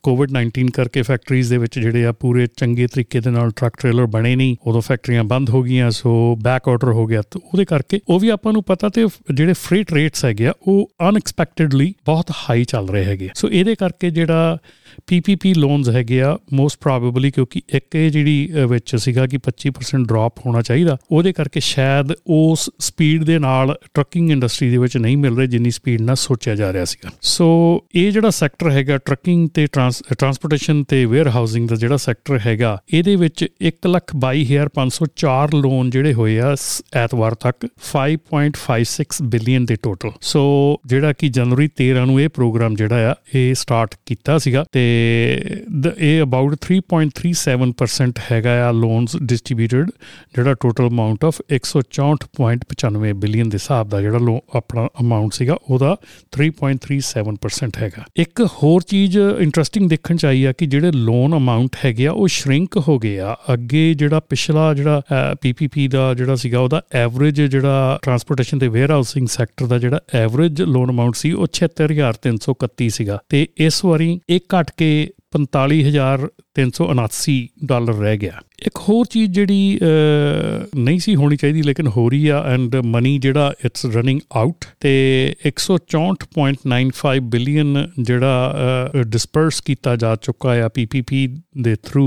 ਕੋਵਿਡ 0.02 0.30
19 0.32 0.68
ਕਰਕੇ 0.74 1.02
ਫੈਕਟਰੀਜ਼ 1.02 1.50
ਦੇ 1.50 1.58
ਵਿੱਚ 1.58 1.78
ਜਿਹੜੇ 1.78 2.04
ਆ, 2.06 2.12
ਪੂਰੇ 2.12 2.46
ਚੰਗੇ 2.56 2.86
ਤਰੀਕੇ 2.86 3.20
ਦੇ 3.20 3.30
ਨਾਲ 3.30 3.50
ਟਰੱਕ 3.50 3.76
ਟ੍ਰੇਲਰ 3.80 4.06
ਬਣੇ 4.06 4.34
ਨਹੀਂ, 4.36 4.56
ਉਦੋਂ 4.66 4.80
ਫੈਕਟਰੀਆਂ 4.80 5.24
ਬੰਦ 5.24 5.50
ਹੋ 5.50 5.62
ਗਈਆਂ, 5.62 5.90
ਸੋ 5.90 6.14
ਬੈਕ 6.42 6.68
ਆਰਡਰ 6.68 6.92
ਹੋ 6.92 7.06
ਗਿਆ। 7.06 7.22
ਤੇ 7.22 7.40
ਉਹਦੇ 7.44 7.64
ਕਰਕੇ 7.64 8.00
ਉਹ 8.08 8.20
ਵੀ 8.20 8.28
ਆਪਾਂ 8.28 8.52
ਨੂੰ 8.52 8.62
ਪਤਾ 8.62 8.88
ਤੇ 8.88 9.06
ਜਿਹੜੇ 9.34 9.52
ਫ੍ਰੀਟ 9.52 9.92
ਰੇਟਸ 9.92 10.24
ਹੈਗੇ 10.24 10.46
ਆ, 10.46 10.52
ਉਹ 10.62 10.90
ਅਨਐਕਸਪੈਕਟਡਲੀ 11.08 11.92
ਬਹੁਤ 12.06 12.30
ਹਾਈ 12.40 12.64
ਚੱਲ 12.64 12.88
ਰਹੇ 12.88 13.04
ਹੈਗੇ 13.04 13.28
ਸੋ 13.34 13.48
ਇਹਦੇ 13.50 13.74
ਕਰਕੇ 13.74 14.10
ਜਿਹੜਾ 14.10 14.56
ਪੀਪੀਪੀ 15.06 15.52
ਲੋਨਸ 15.54 15.88
ਹੈਗੇ 15.88 16.20
ਆ 16.22 16.36
ਮੋਸਟ 16.52 16.78
ਪ੍ਰੋਬੇਬਲੀ 16.80 17.30
ਕਿਉਂਕਿ 17.30 17.60
ਇੱਕ 17.74 17.94
ਇਹ 17.96 18.10
ਜਿਹੜੀ 18.10 18.48
ਵਿੱਚ 18.68 18.94
ਸੀਗਾ 18.96 19.26
ਕਿ 19.26 19.38
25% 19.38 20.06
ਡ੍ਰੌਪ 20.06 20.38
ਹੋਣਾ 20.46 20.62
ਚਾਹੀਦਾ, 20.62 20.96
ਉਹਦੇ 21.10 21.32
ਕਰਕੇ 21.32 21.60
ਸ਼ਾਇਦ 21.60 22.12
ਉਸ 22.26 22.68
ਸਪੀਡ 22.78 23.24
ਦੇ 23.24 23.38
ਨਾਲ 23.38 23.74
ਟਰੱਕਿੰਗ 23.94 24.30
ਇੰਡਸਟਰੀ 24.30 24.70
ਦੇ 24.70 24.76
ਵਿੱਚ 24.76 24.96
ਨਹੀਂ 24.96 25.16
ਮਿਲ 25.16 25.31
ਮਿਲ 25.32 25.38
ਰਹੇ 25.38 25.46
ਜਿੰਨੀ 25.46 25.70
ਸਪੀਡ 25.70 26.00
ਨਾਲ 26.00 26.16
ਸੋਚਿਆ 26.16 26.54
ਜਾ 26.54 26.72
ਰਿਹਾ 26.72 26.84
ਸੀਗਾ। 26.84 27.10
ਸੋ 27.22 27.46
ਇਹ 27.94 28.10
ਜਿਹੜਾ 28.12 28.30
ਸੈਕਟਰ 28.30 28.70
ਹੈਗਾ 28.70 28.96
ਟਰੱਕਿੰਗ 28.98 29.48
ਤੇ 29.54 29.66
ਟਰਾਂਸਪੋਰਟੇਸ਼ਨ 29.66 30.82
ਤੇ 30.84 31.04
ਵੇਅਰ 31.06 31.28
ਹਾਊਸਿੰਗ 31.28 31.68
ਦਾ 31.68 31.76
ਜਿਹੜਾ 31.76 31.96
ਸੈਕਟਰ 31.96 32.38
ਹੈਗਾ, 32.46 32.70
ਇਹਦੇ 32.94 33.14
ਵਿੱਚ 33.16 33.44
122504 33.68 35.54
ਲੋਨ 35.56 35.90
ਜਿਹੜੇ 35.90 36.12
ਹੋਏ 36.14 36.38
ਆ 36.40 36.54
ਐਤਵਾਰ 36.96 37.34
ਤੱਕ 37.44 37.66
5.56 37.88 39.20
ਬਿਲੀਅਨ 39.32 39.64
ਦੇ 39.64 39.76
ਟੋਟਲ 39.82 40.12
ਸੋ 40.32 40.42
ਜਿਹੜਾ 40.86 41.12
ਕਿ 41.12 41.28
ਜਨਵਰੀ 41.28 41.68
13 41.80 42.04
ਨੂੰ 42.06 42.20
ਇਹ 42.20 42.28
ਪ੍ਰੋਗਰਾਮ 42.28 42.74
ਜਿਹੜਾ 42.74 43.10
ਆ, 43.10 43.14
ਇਹ 43.34 43.54
ਸਟਾਰਟ 43.54 43.94
ਕੀਤਾ 44.06 44.38
ਸੀਗਾ 44.38 44.64
ਤੇ 44.72 44.84
ਇਹ 45.98 46.22
ਅਬਾਊਟ 46.22 46.56
3.37% 46.66 48.22
ਹੈਗਾ 48.30 48.52
ਆ 48.66 48.70
ਲੋਨਸ 48.72 49.16
ਡਿਸਟ੍ਰੀਬਿਊਟਡ 49.22 49.90
ਜਿਹੜਾ 50.36 50.54
ਟੋਟਲ 50.60 50.88
ਅਮਾਉਂਟ 50.88 51.24
ਆਫ 51.24 51.34
164.95 51.52 53.12
ਬਿਲੀਅਨ 53.22 53.48
ਦੇ 53.48 53.56
ਹਿਸਾਬ 53.56 53.88
ਦਾ 53.88 54.00
ਜਿਹੜਾ 54.00 54.18
ਲੋ, 54.18 54.36
ਆਪਣਾ 54.54 54.82
ਅਮਾਉਂਟ 55.00 55.21
ਸੀਗਾ, 55.30 55.56
ਉਹਦਾ 55.70 55.96
3.37% 56.32 57.76
ਹੈਗਾ। 57.82 58.04
ਇੱਕ 58.16 58.42
ਹੋਰ 58.62 58.82
ਚੀਜ਼ 58.82 59.18
ਇੰਟਰਸਟਿੰਗ 59.38 59.88
ਦੇਖਣ 59.90 60.16
ਚ 60.16 60.26
ਆਈ 60.26 60.44
ਆ 60.44 60.52
ਕਿ 60.52 60.66
ਜਿਹੜੇ 60.66 60.92
ਲੋਨ 60.92 61.36
ਅਮਾਉਂਟ 61.36 61.76
ਹੈਗੇ 61.84 62.06
ਆ, 62.06 62.12
ਉਹ 62.12 62.28
ਸ਼ਰਿੰਕ 62.28 62.76
ਹੋ 62.88 62.98
ਗਏ 62.98 63.18
ਆ। 63.18 63.36
ਅੱਗੇ 63.52 63.94
ਜਿਹੜਾ 63.94 64.20
ਪਿਛਲਾ 64.20 64.74
ਜਿਹੜਾ 64.74 65.02
ਪੀਪੀਪੀ 65.40 65.88
ਦਾ 65.88 66.14
ਜਿਹੜਾ 66.14 66.34
ਸੀਗਾ, 66.34 66.60
ਉਹਦਾ 66.60 66.82
ਐਵਰੇਜ 66.92 67.42
ਜਿਹੜਾ 67.42 67.98
ਟਰਾਂਸਪੋਰਟੇਸ਼ਨ 68.02 68.58
ਤੇ 68.58 68.68
ਵੇਅਰ 68.68 68.90
ਹਾਊਸਿੰਗ 68.90 69.28
ਸੈਕਟਰ 69.28 69.66
ਦਾ 69.66 69.78
ਜਿਹੜਾ 69.78 70.00
ਐਵਰੇਜ 70.14 70.62
ਲੋਨ 70.62 70.90
ਅਮਾਉਂਟ 70.90 71.14
ਸੀ, 71.14 71.32
ਉਹ 71.32 71.46
76331 71.52 72.88
ਸੀਗਾ। 72.88 73.18
ਤੇ 73.28 73.46
ਇਸ 73.56 73.84
ਵਾਰੀ 73.84 74.20
ਇਹ 74.28 74.40
ਘਟ 74.54 74.70
ਕੇ 74.76 75.10
45379 75.36 77.34
ਡਾਲਰ 77.64 77.94
ਰਹਿ 77.94 78.16
ਗਿਆ। 78.16 78.32
ਇੱਕ 78.66 78.78
ਹੋਰ 78.78 79.06
ਚੀਜ਼ 79.10 79.32
ਜਿਹੜੀ 79.32 79.78
ਨਹੀਂ 80.76 80.98
ਸੀ 80.98 81.14
ਹੋਣੀ 81.16 81.36
ਚਾਹੀਦੀ, 81.36 81.62
ਲੇਕਿਨ 81.62 81.86
ਹੋ 81.86 82.08
ਰਹੀ 82.08 82.28
ਆ 82.28 82.42
ਐਂਡ 82.46 82.76
ਮਨੀ 82.76 83.18
ਜਿਹੜਾ 83.18 83.52
ਇਟਸ 83.64 83.86
ਰਨਿੰਗ 83.86 84.20
ਆਊਟ 84.32 84.64
ਤੇ 84.80 84.92
164.95 85.46 87.20
ਬਿਲੀਅਨ 87.30 87.88
ਜਿਹੜਾ 88.00 88.90
ਡਿਸਪਰਸ 89.06 89.60
ਕੀਤਾ 89.60 89.96
ਜਾ 89.96 90.16
ਚੁੱਕਾ 90.16 90.54
ਆ 90.62 90.68
ਪੀਪੀਪੀ 90.68 91.20
ਦੇ 91.62 91.74
ਥਰੂ 91.82 92.06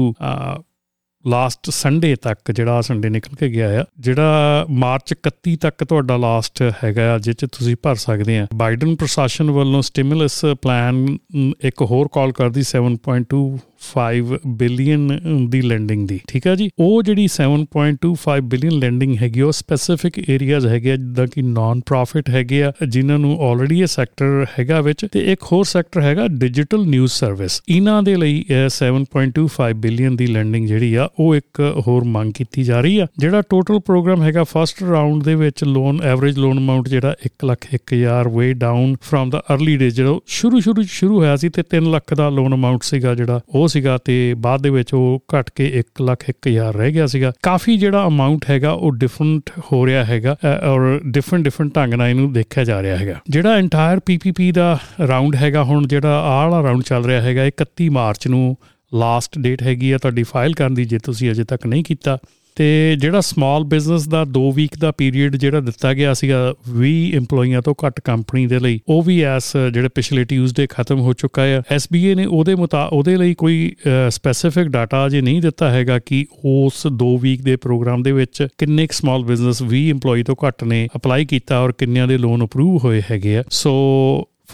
ਲਾਸਟ 1.28 1.70
ਸੰਡੇ 1.70 2.16
ਤੱਕ 2.16 2.52
ਜਿਹੜਾ 2.52 2.82
ਸੰਡੇ 2.82 3.10
ਨਿਕਲ 3.10 3.36
ਕੇ 3.36 3.50
ਗਿਆ 3.50 3.82
ਆ, 3.82 3.86
ਜਿਹੜਾ 4.00 4.66
ਮਾਰਚ 4.70 5.14
31 5.14 5.56
ਤੱਕ 5.56 5.84
ਤੁਹਾਡਾ 5.84 6.18
ਲਾਸਟ 6.18 6.64
ਹੈਗਾ 6.84 7.14
ਆ 7.14 7.18
ਜਿਸ 7.18 7.36
ਚ 7.36 7.46
ਤੁਸੀਂ 7.46 7.76
ਭਰ 7.84 7.96
ਸਕਦੇ 7.96 8.38
ਆ। 8.40 8.48
ਬਾਈਡਨ 8.56 8.96
ਪ੍ਰਸ਼ਾਸਨ 8.96 9.52
ਵੱਲੋਂ 9.52 9.82
ਸਟਿਮੂਲਸ 9.82 10.46
ਪਲਾਨ 10.62 11.18
ਇੱਕ 11.62 11.82
ਹੋਰ 11.82 12.08
ਕਾਲ 12.12 12.32
ਕਰਦੀ 12.32 12.62
7.2 12.62 13.58
5 13.88 14.38
ਬਿਲੀਅਨ 14.60 15.08
uh, 15.12 15.50
ਦੀ 15.50 15.62
ਲੈਂਡਿੰਗ 15.62 16.08
ਦੀ, 16.08 16.20
ਠੀਕ 16.28 16.48
ਹੈ 16.48 16.56
ਜੀ? 16.56 16.70
ਉਹ 16.80 17.02
ਜਿਹੜੀ 17.04 17.28
7.25 17.32 18.40
ਬਿਲੀਅਨ 18.50 18.80
ਲੈਂਡਿੰਗ 18.80 19.16
ਹੈਗੀ 19.22 19.42
ਉਹ 19.42 19.52
ਸਪੈਸੀਫਿਕ 19.52 20.20
ਏਰੀਆਜ਼ 20.30 20.68
ਹੈਗੇ 20.68 20.92
ਆ, 20.92 20.96
ਜਿੱਦਾਂ 20.96 21.28
ਕਿ 21.28 21.42
ਨਾਨ 21.42 21.82
ਪ੍ਰੋਫਿਟ 21.86 22.30
ਹੈਗੇ 22.30 22.64
ਆ, 22.64 22.72
ਜਿਨ੍ਹਾਂ 22.88 23.20
ਨੂੰ 23.20 23.38
ਆਲਰੇਡੀ 23.50 23.80
ਇਹ 23.82 23.88
ਸੈਕਟਰ 23.88 24.46
ਹੈਗਾ 24.60 24.82
ਵਿੱਚ, 24.82 25.06
ਤੇ 25.12 25.20
ਇੱਕ 25.32 25.44
ਹੋਰ 25.52 25.64
ਸੈਕਟਰ 25.66 26.02
ਹੈਗਾ 26.02 26.28
ਡਿਜੀਟਲ 26.40 26.86
ਨਿਊਜ਼ 26.88 27.12
ਸਰਵਿਸ 27.12 27.62
ਇਹਨਾਂ 27.70 28.02
ਦੇ 28.04 28.16
ਲਈ 28.16 28.44
7.25 28.70 29.74
ਬਿਲੀਅਨ 29.82 30.16
ਦੀ 30.16 30.28
ਲੈਂਡਿੰਗ 30.28 30.68
ਜਿਹੜੀ 30.68 30.94
ਆ, 30.96 31.08
ਉਹ 31.20 31.36
ਇੱਕ 31.36 31.62
ਹੋਰ 31.88 32.04
ਮੰਗ 32.16 32.32
ਕੀਤੀ 32.36 32.64
ਜਾ 32.64 32.80
ਰਹੀ 32.82 32.98
ਆ, 33.00 33.08
ਜਿਹੜਾ 33.18 33.42
ਟੋਟਲ 33.50 33.80
ਪ੍ਰੋਗਰਾਮ 33.86 34.24
ਹੈਗਾ 34.24 34.44
ਫਰਸਟ 34.44 34.84
ਰਾਉਂਡ 34.84 35.24
ਦੇ 35.24 35.36
ਵਿੱਚ 35.36 35.64
ਲੋਨ 35.64 36.00
ਐਵਰੇਜ 36.04 36.38
ਲੋਨ 36.40 36.58
ਅਮਾਉਂਟ 36.58 36.88
ਜਿਹੜਾ 36.90 37.16
1 37.26 37.46
ਲੱਖ 37.46 37.68
1000 37.74 38.30
ਵੇ 38.36 38.52
ਡਾਊਨ 38.54 38.96
ਫਰਮ 39.02 39.30
ਦਾ 39.30 39.44
अर्ਲੀ 39.50 39.76
ਡੇਜ 39.78 39.94
ਜਿਹੜਾ 39.96 40.20
ਸ਼ੁਰੂ 40.36 40.60
ਸ਼ੁਰੂ 40.60 40.84
ਸ਼ੁਰੂ 40.90 41.18
ਹੋਇਆ 41.20 41.36
ਸੀ 41.36 41.50
ਤੇ 41.50 41.64
3 41.76 41.90
ਲੱਖ 41.92 42.14
ਦਾ 42.14 42.30
ਲੋਨ 42.30 42.54
ਅਮਾਉਂਟ 42.54 42.84
ਸੀਗਾ 42.84 43.14
ਜਿਹੜਾ, 43.16 43.40
ਉਹ 43.50 43.68
ਸੀਗਾ 43.76 43.98
ਤੇ 44.06 44.16
ਬਾਅਦ 44.40 44.62
ਦੇ 44.62 44.70
ਵਿੱਚ 44.70 44.94
ਉਹ 44.94 45.24
ਘਟ 45.34 45.50
ਕੇ 45.56 45.72
1 45.80 46.02
ਲੱਖ 46.02 46.24
1000 46.30 46.76
ਰਹਿ 46.76 46.92
ਗਿਆ 46.92 47.06
ਸੀਗਾ। 47.08 47.32
ਕਾਫੀ 47.44 47.78
ਜਿਹੜਾ 47.78 48.06
ਅਮਾਉਂਟ 48.08 48.50
ਹੈਗਾ 48.50 48.72
ਉਹ 48.72 48.92
ਡਿਫਰੈਂਟ 48.96 49.50
ਹੋ 49.72 49.86
ਰਿਹਾ 49.86 50.04
ਹੈਗਾ 50.06 50.36
ਔਰ 50.70 51.00
ਡਿਫਰੈਂਟ 51.06 51.44
ਡਿਫਰੈਂਟ 51.44 51.76
ਢੰਗ 51.76 51.94
ਨਾਲ 51.94 52.10
ਇਹਨੂੰ 52.10 52.32
ਦੇਖਿਆ 52.34 52.64
ਜਾ 52.64 52.82
ਰਿਹਾ 52.82 52.98
ਹੈਗਾ। 52.98 53.20
ਜਿਹੜਾ 53.30 53.58
ਇੰਟਾਇਰ 53.58 54.00
ਪੀਪੀਪੀ 54.06 54.52
ਦਾ 54.52 54.78
ਰਾਉਂਡ 55.08 55.36
ਹੈਗਾ 55.36 55.64
ਹੁਣ, 55.64 55.88
ਜਿਹੜਾ 55.88 56.20
ਆਹ 56.22 56.50
ਵਾਲਾ 56.50 56.64
ਰਾਉਂਡ 56.64 56.84
ਚੱਲ 56.84 57.06
ਰਿਹਾ 57.06 57.22
ਹੈਗਾ 57.22 57.46
31 57.46 57.90
ਮਾਰਚ 57.90 58.28
ਨੂੰ 58.28 58.56
ਲਾਸਟ 58.92 59.38
ਡੇਟ 59.40 59.62
ਹੈਗੀ 59.64 59.92
ਆ, 59.92 59.98
ਤੁਹਾਡੀ 59.98 60.24
ਫਾਈਲ 60.24 60.54
ਕਰਨ 60.54 60.74
ਦੀ, 60.74 60.86
ਜੇ 60.86 60.98
ਤੁਸੀਂ 60.98 61.32
ਅਜੇ 61.32 61.44
ਤੱਕ 61.44 61.66
ਨਹੀਂ 61.68 61.84
ਕੀਤਾ। 61.84 62.18
ਤੇ 62.56 62.96
ਜਿਹੜਾ 63.00 63.22
ਸਮਾਲ 63.22 63.64
ਬਿਜ਼ਨਸ 63.64 64.08
ਦਾ 64.08 64.26
2 64.38 64.42
ਵੀਕ 64.56 64.78
ਦਾ 64.80 64.92
ਪੀਰੀਅਡ 64.92 65.36
ਜਿਹੜਾ 65.36 65.60
ਦਿੱਤਾ 65.60 65.94
ਗਿਆ 65.94 66.14
ਸੀਗਾ 66.14 66.54
20 66.80 66.94
EMPLOYEEਆਂ 67.18 67.62
ਤੋਂ 67.62 67.74
ਘੱਟ 67.86 68.00
ਕੰਪਨੀ 68.00 68.46
ਦੇ 68.48 68.60
ਲਈ, 68.60 68.80
ਉਹ 68.88 69.02
ਵੀ 69.04 69.22
ਐਸ 69.24 69.52
ਜਿਹੜੇ 69.74 69.90
ਪਿਛਲੇ 69.96 70.24
ਟਿਊਜ਼ਡੇ 70.24 70.68
ਖਤਮ 70.70 71.00
ਹੋ 71.00 71.14
ਚੁੱਕਾ 71.14 71.42
ਹੈ 71.42 71.62
SBA 71.76 72.16
ਨੇ 72.16 72.26
ਉਹਦੇ 72.26 72.56
ਮੁਤਾ, 72.56 72.84
ਉਹਦੇ 72.86 73.18
ਲਈ 73.18 73.34
ਕੋਈ 73.34 73.76
ਸਪੈਸੀਫਿਕ 74.10 74.68
ਡਾਟਾ 74.68 75.06
ਅਜੇ 75.08 75.22
ਨਹੀਂ 75.22 75.42
ਦਿੱਤਾ 75.42 75.72
ਹੈਗਾ 75.72 76.00
ਕਿ 76.00 76.26
ਉਸ 76.46 76.88
2 77.04 77.16
ਵੀਕ 77.18 77.42
ਦੇ 77.42 77.56
ਪ੍ਰੋਗਰਾਮ 77.56 78.04
ਦੇ 78.04 78.12
ਵਿੱਚ 78.12 78.48
ਕਿੰਨੇ 78.58 78.88
ਸਮਾਲ 78.92 79.24
ਬਿਜ਼ਨਸ 79.24 79.64
20 79.64 79.90
EMPLOYEE 79.92 80.24
ਤੋਂ 80.24 80.36
ਘੱਟ 80.48 80.64
ਨੇ 80.64 80.88
ਅਪਲਾਈ 80.96 81.26
ਕੀਤਾ 81.26 81.60
ਔਰ 81.60 81.72
ਕਿੰਨਿਆਂ 81.72 82.08
ਦੇ 82.08 82.18
ਲੋਨ 82.18 82.46
ਅਪਰੂਵ 82.46 82.78
ਹੋਏ 82.84 83.02
ਹੈਗੇ 83.12 83.38
ਆ। 83.38 83.44
ਸੋ 83.50 83.74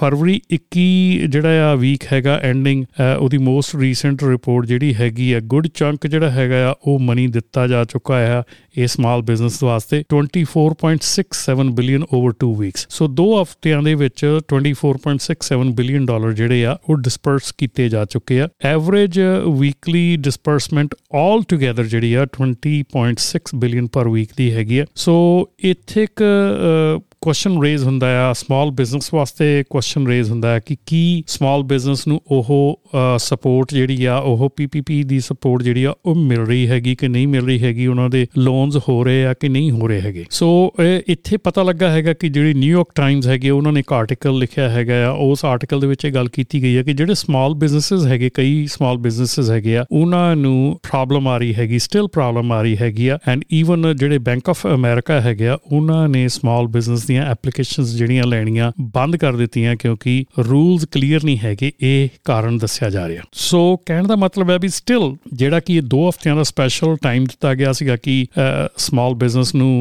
ਫਰਵਰੀ 0.01 0.39
21 0.53 1.27
ਜਿਹੜਾ 1.27 1.71
ਆ 1.71 1.73
ਵੀਕ 1.75 2.05
ਹੈਗਾ 2.13 2.39
ਐਂਡਿੰਗ 2.43 2.85
ਉਹਦੀ 3.19 3.37
ਮੋਸਟ 3.37 3.75
ਰੀਸੈਂਟ 3.75 4.23
ਰਿਪੋਰਟ 4.23 4.65
ਜਿਹੜੀ 4.65 4.93
ਹੈਗੀ 4.95 5.31
ਆ 5.33 5.39
ਗੁੱਡ 5.39 5.67
ਚੰਕ 5.67 6.07
ਜਿਹੜਾ 6.07 6.29
ਹੈਗਾ 6.29 6.69
ਆ, 6.69 6.73
ਉਹ 6.87 6.99
ਮਨੀ 6.99 7.27
ਦਿੱਤਾ 7.27 7.67
ਜਾ 7.67 7.83
ਚੁੱਕਾ 7.83 8.19
ਹੈ 8.19 8.41
ਇਹ 8.77 8.87
ਸਮਾਲ 8.87 9.21
ਬਿਜ਼ਨਸ 9.21 9.61
ਵਾਸਤੇ 9.63 10.03
24.67 10.13 11.71
ਬਿਲੀਅਨ 11.75 12.03
ਓਵਰ 12.13 12.33
2 12.43 12.49
ਵੀਕਸ 12.59 12.85
ਸੋ 12.89 13.07
ਦੋ 13.19 13.27
ਹਫ਼ਤਿਆਂ 13.41 13.81
ਦੇ 13.83 13.93
ਵਿੱਚ 13.95 14.25
24.67 14.53 15.71
ਬਿਲੀਅਨ 15.75 16.05
ਡਾਲਰ 16.05 16.33
ਜਿਹੜੇ 16.33 16.65
ਆ, 16.65 16.77
ਉਹ 16.89 16.95
ਡਿਸਪਰਸ 16.97 17.51
ਕੀਤੇ 17.57 17.87
ਜਾ 17.89 18.05
ਚੁੱਕੇ 18.05 18.39
ਆ। 18.41 18.47
ਐਵਰੇਜ 18.65 19.19
ਵੀਕਲੀ 19.59 20.05
ਡਿਸਪਰਸਮੈਂਟ 20.21 20.95
ਆਲ 21.21 21.43
ਟੁਗੇਦਰ 21.49 21.93
ਜਿਹੜੀ 21.93 22.13
ਆ 22.13 22.25
20.6 22.39 23.55
ਬਿਲੀਅਨ 23.55 23.87
ਪਰ 23.93 24.09
ਵੀਕ 24.09 24.35
ਦੀ 24.37 24.51
ਹੈਗੀ 24.53 24.79
ਆ। 24.79 24.85
ਸੋ 25.05 25.15
ਇੱਥੇ 25.71 26.03
ਇੱਕ 26.03 26.23
ਕੁਐਸਚਨ 27.23 27.61
ਰੇਜ਼ 27.61 27.83
ਹੁੰਦਾ 27.83 28.07
ਆ 28.19 28.31
ਸਮਾਲ 28.33 28.69
ਬਿਜ਼ਨਸ 28.71 29.13
ਵਾਸਤੇ 29.13 29.63
ਕੁਐਸਚਨ 29.69 30.07
ਰੇਜ਼ 30.07 30.29
ਹੁੰਦਾ 30.31 30.53
ਹੈ 30.53 30.59
ਕਿ 30.59 30.75
ਕੀ 30.85 31.23
ਸਮਾਲ 31.27 31.63
ਬਿਜ਼ਨਸ 31.63 32.05
ਨੂੰ 32.07 32.19
ਉਹ 32.31 32.79
ਸਪੋਰਟ 33.19 33.73
ਜਿਹੜੀ 33.73 34.05
ਆ, 34.05 34.15
ਉਹ 34.17 34.49
ਪੀਪੀਪੀ 34.55 35.01
ਦੀ 35.03 35.19
ਸਪੋਰਟ 35.19 35.63
ਜਿਹੜੀ 35.63 35.83
ਆ, 35.83 35.93
ਉਹ 36.05 36.15
ਮਿਲ 36.15 36.39
ਰਹੀ 36.45 36.67
ਹੈਗੀ 36.67 36.95
ਕਿ 36.95 37.07
ਨਹੀਂ 37.07 37.27
ਮਿਲ 37.27 37.45
ਰਹੀ 37.45 37.59
ਹੈਗੀ, 37.63 37.85
ਉਹਨਾਂ 37.87 38.09
ਦੇ 38.09 38.25
ਲੋਨਸ 38.37 38.77
ਹੋ 38.87 39.03
ਰਹੇ 39.03 39.25
ਆ 39.25 39.33
ਕਿ 39.33 39.49
ਨਹੀਂ 39.49 39.69
ਹੋ 39.71 39.87
ਰਹੇ 39.87 39.99
ਹੈਗੇ। 40.01 40.25
ਸੋ 40.29 40.49
ਇੱਥੇ 41.07 41.37
ਪਤਾ 41.37 41.63
ਲੱਗਾ 41.63 41.89
ਹੈਗਾ 41.91 42.13
ਕਿ 42.13 42.29
ਜਿਹੜੀ 42.29 42.53
ਨਿਊਯਾਰਕ 42.53 42.91
ਟਾਈਮਜ਼ 42.95 43.27
ਹੈਗੇ, 43.27 43.49
ਉਹਨਾਂ 43.49 43.73
ਨੇ 43.73 43.79
ਇੱਕ 43.79 43.93
ਆਰਟੀਕਲ 43.93 44.37
ਲਿਖਿਆ 44.39 44.69
ਹੈਗਾ 44.69 45.05
ਆ, 45.07 45.11
ਉਸ 45.11 45.45
ਆਰਟੀਕਲ 45.45 45.79
ਦੇ 45.79 45.87
ਵਿੱਚ 45.87 46.05
ਇਹ 46.05 46.11
ਗੱਲ 46.13 46.29
ਕੀਤੀ 46.29 46.63
ਗਈ 46.63 46.75
ਹੈ 46.77 46.83
ਕਿ 46.83 46.93
ਜਿਹੜੇ 46.93 47.13
ਸਮਾਲ 47.15 47.53
ਬਿਜ਼ਨੈਸਸ 47.55 48.05
ਹੈਗੇ, 48.07 48.29
ਕਈ 48.33 48.65
ਸਮਾਲ 48.69 48.97
ਬਿਜ਼ਨੈਸਸ 48.97 49.49
ਹੈਗੇ 49.51 49.77
ਆ, 49.77 49.85
ਉਹਨਾਂ 49.91 50.35
ਨੂੰ 50.35 50.79
ਪ੍ਰੋਬਲਮ 50.89 51.27
ਆ 51.27 51.37
ਰਹੀ 51.37 51.53
ਹੈਗੀ 51.55 51.79
ਸਟਿਲ 51.79 52.07
ਪ੍ਰੋਬਲਮ 52.07 52.51
ਆ 52.51 52.61
ਰਹੀ 52.61 52.75
ਹੈਗੀ 52.81 53.07
ਆ 53.07 53.19
ਐਂਡ 53.27 53.43
ਈਵਨ 53.53 53.95
ਜਿਹੜੇ 53.95 54.17
ਬੈਂਕ 54.21 54.49
ਆਫ 54.49 54.65
ਅਮਰੀਕਾ 54.67 55.21
ਹੈਗੇ 55.21 55.47
ਆ, 55.47 55.57
ਉਹਨਾਂ 55.71 56.07
ਨੇ 56.09 56.27
ਸਮਾਲ 56.29 56.67
ਬਿਜ਼ਨਸ 56.67 57.09
ਦੀਆਂ 57.11 57.25
ਐਪਲੀਕੇਸ਼ਨਸ 57.27 57.93
ਜਿਹੜੀਆਂ 57.93 58.23
ਲੈਣੀਆਂ 58.27 58.71
ਬੰਦ 58.91 59.15
ਕਰ 59.17 59.35
ਦਿੱਤੀਆਂ 59.35 59.75
ਕਿਉਂਕਿ 59.75 60.13
ਰੂਲਸ 60.39 60.85
ਕਲੀਅਰ 60.91 61.23
ਨਹੀਂ 61.25 61.37
ਹੈਗੇ, 61.37 61.71
ਇਹ 61.81 62.09
ਕਾਰਨ 62.25 62.57
ਦੱਸਿਆ 62.57 62.89
ਜਾ 62.89 63.07
ਰਿਹਾ। 63.07 63.23
ਸੋ 63.41 63.61
ਕਹਿਣ 63.85 64.07
ਦਾ 64.07 64.15
ਮਤਲਬ 64.17 64.49
ਹੈ 64.49 64.57
ਵੀ 64.57 64.67
ਸਟਿਲ 64.69 65.15
ਜਿਹੜਾ 65.33 65.59
ਕਿ 65.59 65.75
ਇਹ 65.75 65.81
2 65.89 66.07
ਹਫ਼ਤਿਆਂ 66.09 66.35
ਦਾ 66.35 66.43
ਸਪੈਸ਼ਲ 66.43 66.95
ਟਾਈਮ 67.01 67.23
ਦਿੱਤਾ 67.23 67.53
ਗਿਆ 67.53 67.71
ਸੀਗਾ 67.73 67.95
ਕਿ 67.97 68.25
ਸਮਾਲ 68.77 69.13
ਬਿਜ਼ਨਸ 69.15 69.53
ਨੂੰ 69.55 69.71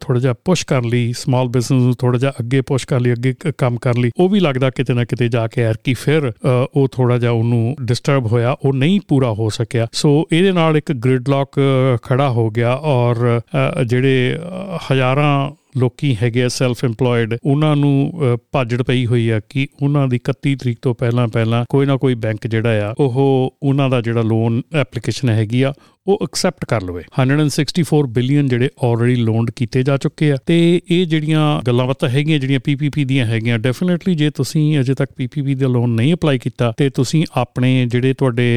ਥੋੜਾ 0.00 0.20
ਜਿਹਾ 0.20 0.34
ਪੁਸ਼ 0.44 0.64
ਕਰ 0.66 0.84
ਲਈ 0.84 1.12
ਸਮਾਲ 1.16 1.48
ਬਿਜ਼ਨਸ 1.48 1.82
ਨੂੰ 1.82 1.94
ਥੋੜਾ 1.94 2.18
ਜਿਹਾ 2.18 2.32
ਅੱਗੇ 2.40 2.60
ਪੁਸ਼ 2.62 2.86
ਕਰ 2.86 3.00
ਲਈ, 3.00 3.12
ਅੱਗੇ 3.12 3.34
ਕੰਮ 3.58 3.76
ਕਰ 3.78 3.96
ਲਈ, 3.96 4.10
ਉਹ 4.18 4.28
ਵੀ 4.28 4.40
ਲੱਗਦਾ 4.40 4.70
ਕਿਤੇ 4.70 4.94
ਨਾ 4.94 5.04
ਕਿਤੇ 5.04 5.28
ਜਾ 5.28 5.46
ਕੇ 5.46 5.62
ਯਾਰ 5.62 5.78
ਕਿ 5.84 5.94
ਫਿਰ 5.94 6.30
ਉਹ 6.74 6.88
ਥੋੜਾ 6.92 7.18
ਜਿਹਾ 7.18 7.32
ਉਹਨੂੰ 7.32 7.76
ਡਿਸਟਰਬ 7.82 8.26
ਹੋਇਆ, 8.26 8.56
ਉਹ 8.64 8.72
ਨਹੀਂ 8.74 9.00
ਪੂਰਾ 9.08 9.32
ਹੋ 9.32 9.48
ਸਕਿਆ। 9.50 9.86
ਸੋ 9.92 10.10
ਇਹਦੇ 10.32 10.52
ਨਾਲ 10.52 10.76
ਇੱਕ 10.76 10.92
ਗ੍ਰਿਡ 10.94 11.28
ਲੌਕ 11.28 11.60
ਖੜਾ 12.02 12.28
ਹੋ 12.30 12.48
ਗਿਆ 12.50 12.74
ਔਰ 12.74 13.40
ਜਿਹੜੇ 13.86 14.38
ਹਜ਼ਾਰਾਂ 14.84 15.50
ਲੋਕੀ 15.78 16.16
ਹੈਗੇ 16.22 16.48
ਸੈਲਫ 16.48 16.84
ਏਮਪਲੋਇਡ 16.84 17.36
ਉਹਨਾਂ 17.44 17.76
ਨੂੰ 17.76 18.12
ਭਾਜੜ 18.52 18.82
ਪਈ 18.82 19.06
ਹੋਈ 19.06 19.28
ਆ 19.28 19.40
ਕਿ 19.48 19.66
ਉਹਨਾਂ 19.82 20.08
ਦੀ 20.08 20.18
31 20.30 20.54
ਤਰੀਕ 20.54 20.78
ਤੋਂ 20.82 20.94
ਪਹਿਲਾਂ 20.94 21.28
ਪਹਿਲਾਂ 21.28 21.64
ਕੋਈ 21.68 21.86
ਨਾ 21.86 21.96
ਕੋਈ 21.96 22.14
ਬੈਂਕ 22.14 22.46
ਜਿਹੜਾ 22.46 22.88
ਆ, 22.90 22.94
ਉਹ 22.98 23.56
ਉਹਨਾਂ 23.62 23.90
ਦਾ 23.90 24.00
ਜਿਹੜਾ 24.00 24.22
ਲੋਨ 24.22 24.62
ਐਪਲੀਕੇਸ਼ਨ 24.74 25.28
ਹੈਗੀ 25.28 25.62
ਆ 25.62 25.72
ਉਹ 26.06 26.18
ਐਕਸੈਪਟ 26.22 26.64
ਕਰ 26.64 26.82
ਲਵੇ। 26.82 27.02
164 27.16 28.06
ਬਿਲੀਅਨ 28.12 28.48
ਜਿਹੜੇ 28.48 28.68
ਆਲਰੇਡੀ 28.84 29.14
ਲੋਨਡ 29.16 29.50
ਕੀਤੇ 29.56 29.82
ਜਾ 29.82 29.96
ਚੁੱਕੇ 29.96 30.30
ਆ 30.32 30.36
ਤੇ 30.46 30.58
ਇਹ 30.90 31.04
ਜਿਹੜੀਆਂ 31.06 31.40
ਗੱਲਾਂ 31.66 31.86
ਬਾਤਾਂ 31.86 32.08
ਹੈਗੀਆਂ, 32.08 32.38
ਜਿਹੜੀਆਂ 32.38 32.60
ਪੀਪੀਪੀ 32.60 33.04
ਦੀਆਂ 33.04 33.26
ਹੈਗੀਆਂ 33.26 33.58
ਡੈਫੀਨਿਟਲੀ 33.58 34.14
ਜੇ 34.14 34.30
ਤੁਸੀਂ 34.30 34.62
ਅਜੇ 34.80 34.94
ਤੱਕ 34.94 35.12
ਪੀਪੀਪੀ 35.16 35.54
ਦਾ 35.54 35.68
ਲੋਨ 35.68 35.90
ਨਹੀਂ 35.90 36.14
ਅਪਲਾਈ 36.14 36.38
ਕੀਤਾ 36.38 36.72
ਤੇ 36.76 36.88
ਤੁਸੀਂ 36.90 37.24
ਆਪਣੇ 37.36 37.86
ਜਿਹੜੇ 37.86 38.14
ਤੁਹਾਡੇ 38.14 38.48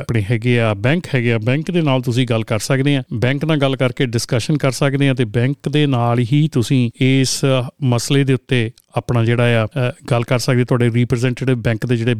ਆਪਣੇ 0.00 0.22
ਹੈਗੇ 0.30 0.58
ਆ 0.60 0.72
ਬੈਂਕ 0.74 1.06
ਹੈਗੇ 1.14 1.32
ਆ 1.32 1.38
ਬੈਂਕ 1.38 1.70
ਦੇ 1.70 1.82
ਨਾਲ 1.82 2.02
ਤੁਸੀਂ 2.02 2.26
ਗੱਲ 2.30 2.44
ਕਰ 2.44 2.58
ਸਕਦੇ 2.58 2.96
ਆ। 2.96 3.02
ਬੈਂਕ 3.14 3.44
ਨਾਲ 3.44 3.56
ਗੱਲ 3.56 3.76
ਕਰਕੇ 3.76 4.06
ਡਿਸਕਸ਼ਨ 4.06 4.56
ਕਰ 4.56 4.70
ਸਕਦੇ 4.70 5.08
ਆ 5.08 5.14
ਤੇ 5.14 5.24
ਬੈਂਕ 5.24 5.68
ਦੇ 5.68 5.86
ਨਾਲ 5.86 6.18
ਹੀ 6.32 6.48
ਤੁਸੀਂ 6.52 6.90
ਇਸ 7.00 7.40
ਮਸਲੇ 7.82 8.24
ਦੇ 8.24 8.34
ਉੱਤੇ 8.34 8.70
ਆਪਣਾ 8.96 9.24
ਜਿਹੜਾ 9.24 9.64
ਆ 9.64 9.92
ਗੱਲ 10.10 10.22
ਕਰ 10.22 10.38
ਸਕਦੇ, 10.38 10.64
ਤੁਹਾਡੇ 10.64 10.90
ਰਿਪਰੈਜ਼ੈਂਟੇਟਿਵ 10.90 11.56
ਬੈਂਕ 11.56 11.86
ਦੇ 11.86 11.96
ਜਿਹੜੇ 11.96 12.14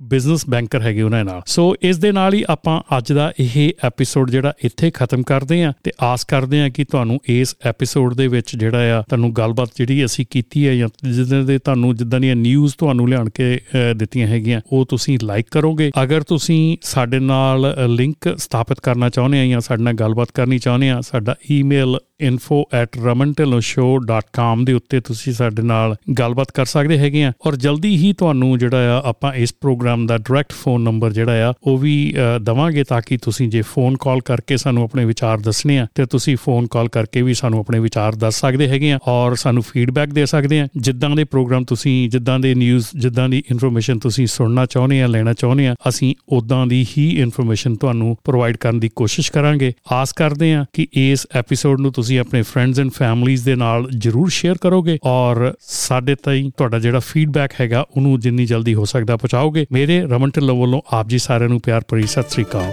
ਬਿਜ਼ਨਸ 0.00 0.44
ਬੈਂਕਰ 0.50 0.80
ਹੈਗੇ 0.82 1.02
ਉਹਨਾਂ 1.02 1.24
ਨਾਲ। 1.24 1.40
ਸੋ 1.46 1.74
ਇਸ 1.82 1.98
ਦੇ 1.98 2.10
ਨਾਲ 2.12 2.34
ਹੀ 2.34 2.44
ਆਪਾਂ 2.50 2.80
ਅੱਜ 2.98 3.12
ਦਾ 3.12 3.30
ਇਹ 3.40 3.72
ਐਪੀਸੋਡ 3.84 4.30
ਜਿਹੜਾ 4.30 4.52
ਇੱਥੇ 4.64 4.90
ਖਤਮ 4.90 5.22
ਕਰਦੇ 5.22 5.62
ਆਂ 5.64 5.72
ਤੇ 5.84 5.92
ਆਸ 6.02 6.24
ਕਰਦੇ 6.24 6.60
ਆਂ 6.60 6.70
ਕਿ 6.70 6.84
ਤੁਹਾਨੂੰ 6.84 7.18
ਇਸ 7.28 7.54
ਐਪੀਸੋਡ 7.66 8.14
ਦੇ 8.14 8.26
ਵਿੱਚ 8.28 8.54
ਜਿਹੜਾ 8.56 8.98
ਆ 8.98 9.02
ਤੁਹਾਨੂੰ 9.02 9.32
ਗੱਲਬਾਤ 9.32 9.70
ਜਿਹੜੀ 9.76 10.04
ਅਸੀਂ 10.04 10.26
ਕੀਤੀ 10.30 10.66
ਹੈ 10.68 10.74
ਜਾਂ 10.74 10.88
ਜਿੱਦਾਂ 11.12 11.42
ਦੇ 11.42 11.58
ਤੁਹਾਨੂੰ 11.58 11.94
ਜਿੱਦਾਂ 11.96 12.20
ਦੀਆਂ 12.20 12.36
ਨਿਊਜ਼ 12.36 12.74
ਤੁਹਾਨੂੰ 12.78 13.08
ਲਿਆਣ 13.08 13.30
ਕੇ 13.30 13.58
ਦਿੱਤੀਆਂ 13.96 14.26
ਹੈਗੀਆਂ, 14.28 14.60
ਉਹ 14.72 14.86
ਤੁਸੀਂ 14.86 15.18
ਲਾਈਕ 15.22 15.46
ਕਰੋਗੇ। 15.50 15.90
ਅਗਰ 16.02 16.22
ਤੁਸੀਂ 16.22 16.76
ਸਾਡੇ 16.82 17.18
ਨਾਲ 17.18 17.74
ਲਿੰਕ 17.88 18.34
ਸਥਾਪਿਤ 18.38 18.80
ਕਰਨਾ 18.80 19.08
ਚਾਹੁੰਦੇ 19.08 19.40
ਆ 19.40 19.46
ਜਾਂ 19.46 19.60
ਸਾਡੇ 19.60 19.82
ਨਾਲ 19.82 19.94
ਗੱਲਬਾਤ 19.94 20.32
ਕਰਨੀ 20.34 20.58
ਚਾਹੁੰਦੇ 20.58 20.90
ਆ, 20.90 21.00
ਸਾਡਾ 21.00 21.34
ਈਮੇਲ 21.50 21.98
info@ramantelloshow.com 22.24 24.64
ਦੇ 24.64 24.72
ਉੱਤੇ 24.72 25.00
ਤੁਸੀਂ 25.00 25.32
ਸਾਡੇ 25.32 25.62
ਨਾਲ 25.62 25.96
ਗੱਲਬਾਤ 26.18 26.46
ਕਰ 26.54 26.64
ਸਕਦੇ 26.64 26.98
ਹੈਗੇ 26.98 27.24
ਆ। 27.24 27.32
ਔਰ 27.46 27.56
ਜਲਦੀ 27.56 27.96
ਹੀ 27.96 28.12
ਤੁਹਾਨੂੰ 28.12 28.58
ਜਿਹੜਾ 28.58 28.98
ਆ, 28.98 29.08
ਆਪਾਂ 29.08 29.34
ਇਸ 29.34 29.54
ਪ੍ਰੋਗਰਾਮ 29.60 30.06
ਦਾ 30.06 30.18
ਡਾਇਰੈਕਟ 30.18 30.52
ਫੋਨ 30.52 30.80
ਨੰਬਰ 30.80 31.12
ਜਿਹੜਾ 31.12 31.50
ਆ, 31.50 31.52
ਉਹ 31.62 31.78
ਵੀ 31.78 32.14
ਦਵਾਂਗੇ 32.42 32.84
ਤਾਂ 32.84 33.02
ਕਿ 33.06 33.16
ਤੁਸੀਂ 33.16 33.48
ਜੇ 33.48 33.62
ਫੋਨ 33.62 33.96
ਕਾਲ 33.96 34.20
ਕਰਕੇ 34.20 34.56
ਸਾਨੂੰ 34.56 34.82
ਆਪਣੇ 34.82 35.04
ਵਿਚਾਰ 35.04 35.38
ਦੱਸਣੇ 35.38 35.78
ਆ, 35.78 35.86
ਤੇ 35.94 36.06
ਤੁਸੀਂ 36.06 36.36
ਫੋਨ 36.36 36.66
ਕਾਲ 36.66 36.88
ਕਰਕੇ 36.88 37.22
ਵੀ 37.22 37.34
ਸਾਨੂੰ 37.34 37.60
ਆਪਣੇ 37.60 37.78
ਵਿਚਾਰ 37.78 38.14
ਦੱਸ 38.14 38.40
ਸਕਦੇ 38.40 38.68
ਹੈਗੇ 38.68 38.92
ਆ 38.92 38.98
ਔਰ 39.08 39.34
ਸਾਨੂੰ 39.34 39.62
ਫੀਡਬੈਕ 39.62 40.10
ਦੇ 40.10 40.26
ਸਕਦੇ 40.26 40.60
ਆ। 40.60 40.68
ਜਿੱਦਾਂ 40.76 41.10
ਦੇ 41.10 41.24
ਪ੍ਰੋਗਰਾਮ 41.24 41.64
ਤੁਸੀਂ, 41.64 42.10
ਜਿੱਦਾਂ 42.10 42.40
ਦੇ 42.40 42.54
ਨਿਊਜ਼ 42.54 42.86
ਜਿੱਦਾਂ 42.96 43.28
ਦੀ 43.28 43.42
ਇਨਫੋਰਮੇਸ਼ਨ 43.50 43.98
ਤੁਸੀਂ 43.98 44.26
ਸੁਣਨਾ 44.26 44.66
ਚਾਹੁੰਦੇ 44.66 45.02
ਆ, 45.02 45.06
ਲੈਣਾ 45.06 45.32
ਚਾਹੁੰਦੇ 45.32 45.68
ਆ, 45.68 45.74
ਅਸੀਂ 45.88 46.14
ਉਦਾਂ 46.28 46.66
ਦੀ 46.66 46.86
ਹੀ 46.98 47.20
ਇਨਫੋਰਮੇਸ਼ਨ 47.20 47.76
ਤੁਹਾਨੂੰ 47.76 48.16
ਪ੍ਰੋਵਾਈਡ 48.24 48.56
ਕਰਨ 48.56 48.80
ਦੀ 48.80 48.90
ਕੋਸ਼ਿਸ਼ 48.96 49.32
ਕਰਾਂਗੇ। 49.32 49.72
ਆਸ 49.92 50.12
ਕਰਦੇ 50.12 50.54
ਆ 50.54 50.64
ਕਿ 50.72 50.86
ਇਸ 50.92 51.26
ਐਪੀਸੋਡ 51.34 51.80
ਨੂੰ 51.80 51.92
ਤੁਸੀਂ 52.06 52.18
ਆਪਣੇ 52.20 52.40
ਫਰੈਂਡਸ 52.42 52.78
ਐਂਡ 52.80 52.90
ਫੈਮਲੀਜ਼ 52.92 53.44
ਦੇ 53.44 53.54
ਨਾਲ 53.56 53.86
ਜਰੂਰ 53.98 54.28
ਸ਼ੇਅਰ 54.30 54.58
ਕਰੋਗੇ 54.60 54.98
ਔਰ 55.04 55.52
ਸਾਡੇ 55.60 56.14
ਤਾਈਂ 56.14 56.50
ਤੁਹਾਡਾ 56.56 56.78
ਜਿਹੜਾ 56.78 56.98
ਫੀਡਬੈਕ 56.98 57.60
ਹੈਗਾ, 57.60 57.84
ਉਹਨੂੰ 57.96 58.18
ਜਿੰਨੀ 58.20 58.46
ਜਲਦੀ 58.46 58.74
ਹੋ 58.74 58.84
ਸਕਦਾ 58.84 59.16
ਪਹੁੰਚਾਓਗੇ। 59.16 59.66
ਮੇਰੇ 59.72 60.00
ਰਮਨ 60.02 60.30
ਢਿੱਲੋਂ 60.36 60.56
ਵੱਲੋਂ 60.60 60.80
ਆਪ 60.92 61.08
ਜੀ 61.08 61.18
ਸਾਰਿਆਂ 61.18 61.48
ਨੂੰ 61.48 61.60
ਪਿਆਰ 61.60 61.82
ਭਰੀ 61.88 62.06
ਸਤਿ 62.06 62.30
ਸ੍ਰੀ 62.30 62.44
ਅਕਾਲ। 62.44 62.72